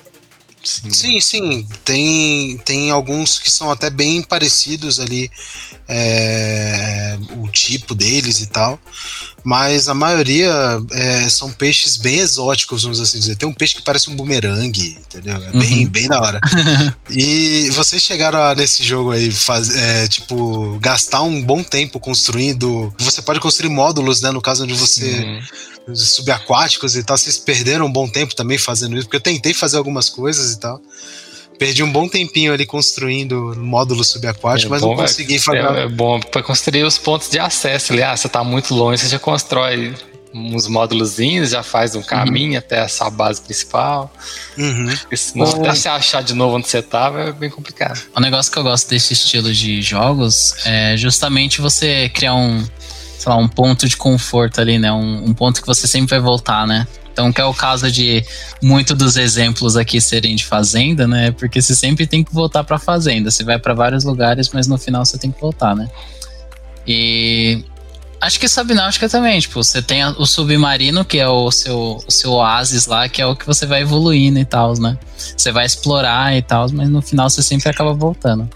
[0.66, 0.92] Sim.
[0.92, 1.68] sim, sim.
[1.84, 5.30] Tem, tem alguns que são até bem parecidos ali,
[5.88, 8.80] é, o tipo deles e tal.
[9.44, 10.52] Mas a maioria
[10.92, 13.36] é, são peixes bem exóticos, vamos assim dizer.
[13.36, 15.36] Tem um peixe que parece um bumerangue, entendeu?
[15.36, 15.92] É bem, uhum.
[15.92, 16.42] bem da hora.
[17.12, 22.92] e vocês chegaram a, nesse jogo aí, faz, é, tipo, gastar um bom tempo construindo.
[22.98, 24.32] Você pode construir módulos, né?
[24.32, 25.06] No caso onde você.
[25.06, 29.54] Uhum subaquáticos e tal, vocês perderam um bom tempo também fazendo isso, porque eu tentei
[29.54, 30.82] fazer algumas coisas e tal.
[31.58, 35.60] Perdi um bom tempinho ali construindo módulos subaquáticos, é mas bom, não consegui fazer.
[35.60, 38.04] É, é, bom para construir os pontos de acesso ali.
[38.04, 39.94] Ah, você tá muito longe, você já constrói
[40.34, 42.58] uns módulozinhos, já faz um caminho uhum.
[42.58, 44.12] até essa base principal.
[44.58, 44.94] Uhum.
[45.16, 48.02] Senão, até você achar de novo onde você tava é bem complicado.
[48.14, 52.66] O negócio que eu gosto desse estilo de jogos é justamente você criar um
[53.26, 54.92] sei lá, um ponto de conforto ali, né?
[54.92, 56.88] Um, um ponto que você sempre vai voltar, né?
[57.12, 58.24] Então, que é o caso de
[58.62, 61.32] muito dos exemplos aqui serem de fazenda, né?
[61.32, 63.32] Porque você sempre tem que voltar para fazenda.
[63.32, 65.90] Você vai para vários lugares, mas no final você tem que voltar, né?
[66.86, 67.64] E
[68.22, 72.34] acho que subnáutica também, tipo, você tem o submarino, que é o seu, o seu
[72.34, 75.00] oásis lá, que é o que você vai evoluindo e tal, né?
[75.18, 78.48] Você vai explorar e tal, mas no final você sempre acaba voltando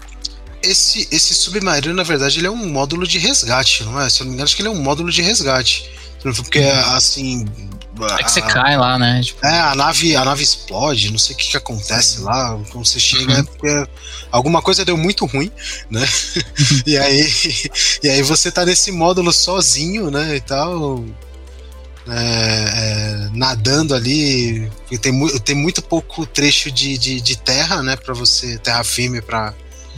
[0.62, 4.08] esse, esse submarino, na verdade, ele é um módulo de resgate, não é?
[4.08, 5.90] Se eu não me engano, acho que ele é um módulo de resgate.
[6.22, 7.46] Porque, assim.
[8.18, 9.20] É que você cai lá, né?
[9.22, 9.44] Tipo...
[9.44, 12.58] É, a nave, a nave explode, não sei o que, que acontece lá.
[12.70, 13.40] Quando você chega, uhum.
[13.40, 13.88] é porque
[14.30, 15.50] alguma coisa deu muito ruim,
[15.90, 16.06] né?
[16.86, 17.28] e, aí,
[18.02, 20.36] e aí você tá nesse módulo sozinho, né?
[20.36, 21.04] E tal.
[22.08, 24.70] É, é, nadando ali.
[25.00, 27.96] Tem, tem muito pouco trecho de, de, de terra, né?
[27.96, 29.54] Para você, terra firme para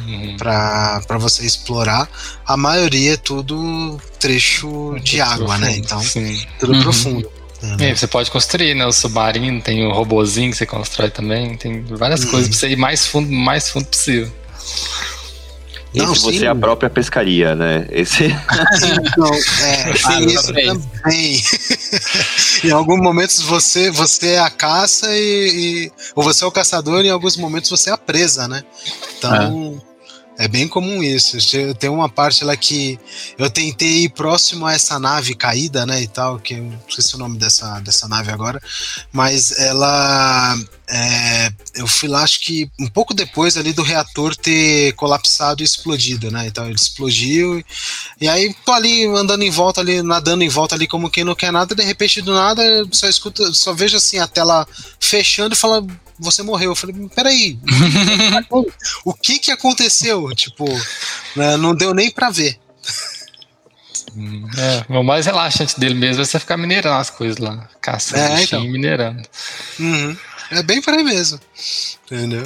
[0.06, 0.36] uhum.
[0.36, 2.08] para você explorar.
[2.46, 5.66] A maioria é tudo trecho de água, né?
[5.66, 5.76] profundo, né?
[5.78, 6.46] Então, sim.
[6.58, 6.82] tudo uhum.
[6.82, 7.32] profundo.
[7.78, 8.84] É, você pode construir, né?
[8.84, 12.30] O submarino, tem o robozinho que você constrói também, tem várias uhum.
[12.30, 14.32] coisas pra você ir mais fundo, mais fundo possível.
[15.94, 17.86] Não, Esse você é a própria pescaria, né?
[17.90, 18.28] Esse.
[19.16, 21.42] Não, é, tem isso também.
[22.64, 27.04] em alguns momentos você, você é a caça e, e, Ou você é o caçador
[27.04, 28.64] e em alguns momentos você é a presa, né?
[29.18, 29.80] Então.
[29.88, 29.91] É.
[30.38, 31.36] É bem comum isso.
[31.78, 32.98] Tem uma parte lá que
[33.38, 37.18] eu tentei ir próximo a essa nave caída, né, e tal, que eu esqueci o
[37.18, 38.60] nome dessa, dessa nave agora,
[39.12, 40.58] mas ela.
[40.88, 45.64] É, eu fui lá, acho que um pouco depois ali do reator ter colapsado e
[45.64, 46.46] explodido, né?
[46.46, 47.64] Então ele explodiu.
[48.20, 51.34] E aí tô ali andando em volta ali, nadando em volta ali como quem não
[51.34, 54.66] quer nada, de repente do nada só escuta, só vejo assim a tela
[55.00, 55.82] fechando e fala
[56.22, 56.70] você morreu.
[56.70, 57.58] Eu falei, peraí,
[59.04, 60.28] o que que aconteceu?
[60.34, 60.64] Tipo,
[61.36, 62.58] né, não deu nem pra ver.
[64.58, 67.68] É, o mais relaxante dele mesmo é você ficar minerando as coisas lá.
[67.80, 68.62] Caçando, é, então.
[68.62, 69.22] minerando.
[69.78, 70.16] Uhum.
[70.50, 71.40] É bem por aí mesmo.
[72.04, 72.44] Entendeu?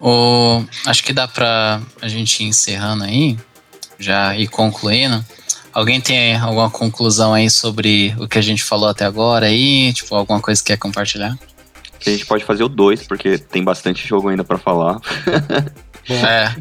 [0.00, 3.36] O, acho que dá pra a gente ir encerrando aí,
[3.98, 5.24] já ir concluindo.
[5.72, 9.92] Alguém tem alguma conclusão aí sobre o que a gente falou até agora aí?
[9.92, 11.38] Tipo, alguma coisa que quer compartilhar?
[11.98, 15.00] Que a gente pode fazer o 2, porque tem bastante jogo ainda para falar.
[16.08, 16.54] é.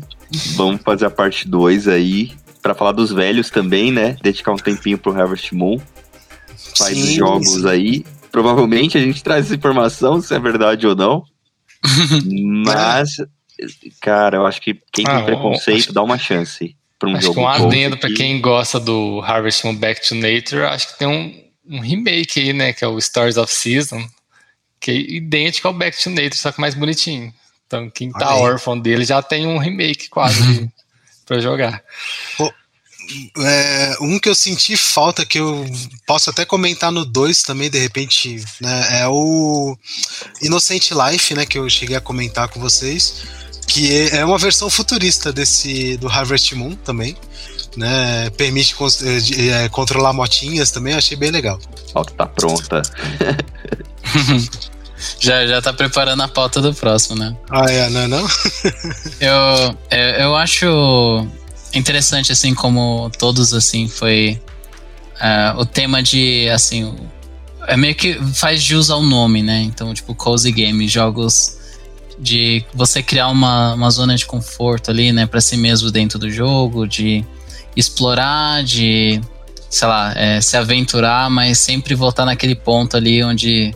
[0.55, 2.31] Vamos fazer a parte 2 aí,
[2.61, 4.17] para falar dos velhos também, né?
[4.21, 5.79] Dedicar um tempinho pro Harvest Moon.
[6.77, 7.69] Faz sim, jogos sim.
[7.69, 8.05] aí.
[8.31, 11.23] Provavelmente a gente traz essa informação, se é verdade ou não.
[12.65, 13.17] Mas,
[14.01, 15.93] cara, eu acho que quem ah, tem preconceito, acho...
[15.93, 17.45] dá uma chance para um acho jogo.
[17.45, 20.99] Acho que um adendo para quem gosta do Harvest Moon Back to Nature, acho que
[20.99, 22.73] tem um, um remake aí, né?
[22.73, 24.05] Que é o Stars of Season
[24.79, 27.33] que é idêntico ao Back to Nature, só que mais bonitinho.
[27.65, 30.69] Então, quem tá órfão dele já tem um remake quase
[31.25, 31.83] para jogar.
[32.37, 32.51] Pô,
[33.39, 35.65] é, um que eu senti falta, que eu
[36.05, 39.77] posso até comentar no 2 também, de repente, né, é o
[40.41, 43.23] Innocent Life, né, que eu cheguei a comentar com vocês,
[43.67, 47.15] que é, é uma versão futurista desse do Harvest Moon também,
[47.77, 51.59] né, permite é, é, controlar motinhas também, achei bem legal.
[51.93, 52.81] Ó, tá pronta.
[55.19, 57.35] já, já tá preparando a pauta do próximo, né?
[57.49, 58.27] Ah, é, não é não?
[59.21, 61.27] eu, eu, eu acho
[61.73, 64.41] interessante, assim, como todos, assim, foi
[65.21, 66.95] uh, o tema de, assim,
[67.67, 69.61] é meio que faz jus ao nome, né?
[69.61, 71.57] Então, tipo, cozy game, jogos
[72.17, 76.31] de você criar uma, uma zona de conforto ali, né, para si mesmo dentro do
[76.31, 77.23] jogo, de
[77.77, 79.21] explorar, de,
[79.69, 83.73] sei lá, é, se aventurar, mas sempre voltar naquele ponto ali onde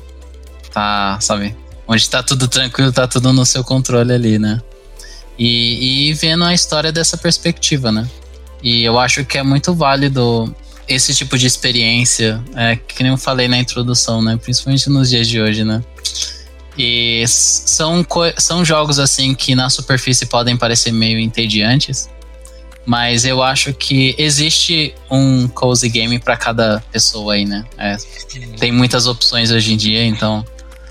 [0.73, 1.55] tá, sabe,
[1.87, 4.59] onde tá tudo tranquilo, tá tudo no seu controle ali, né?
[5.37, 8.09] E, e vendo a história dessa perspectiva, né?
[8.63, 10.53] E eu acho que é muito válido
[10.87, 14.37] esse tipo de experiência, é, que nem eu falei na introdução, né?
[14.37, 15.83] Principalmente nos dias de hoje, né?
[16.77, 18.05] E são,
[18.37, 22.09] são jogos assim que na superfície podem parecer meio entediantes,
[22.85, 27.63] mas eu acho que existe um cozy game para cada pessoa aí, né?
[27.77, 27.97] É,
[28.57, 30.45] tem muitas opções hoje em dia, então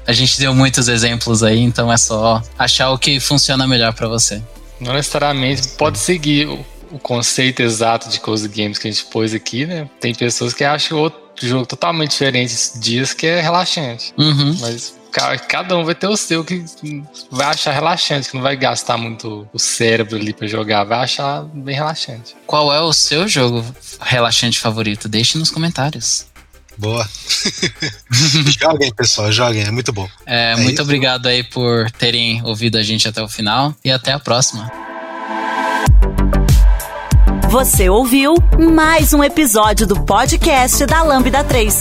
[0.06, 4.08] a gente deu muitos exemplos aí, então é só achar o que funciona melhor para
[4.08, 4.42] você.
[4.80, 9.34] Não necessariamente pode seguir o, o, conceito exato de cozy games que a gente pôs
[9.34, 9.88] aqui, né?
[10.00, 14.14] Tem pessoas que acham outro jogo totalmente diferente dias que é relaxante.
[14.16, 14.56] Uhum.
[14.60, 14.94] Mas
[15.48, 16.64] cada um vai ter o seu que
[17.30, 21.42] vai achar relaxante, que não vai gastar muito o cérebro ali para jogar, vai achar
[21.42, 22.36] bem relaxante.
[22.46, 23.64] Qual é o seu jogo
[24.00, 25.08] relaxante favorito?
[25.08, 26.26] Deixe nos comentários.
[26.78, 27.06] Boa.
[28.58, 30.08] joguem, pessoal, joguem, é muito bom.
[30.24, 30.82] É, é muito isso?
[30.82, 34.70] obrigado aí por terem ouvido a gente até o final e até a próxima.
[37.50, 38.34] Você ouviu
[38.72, 41.80] mais um episódio do podcast da Lambda 3.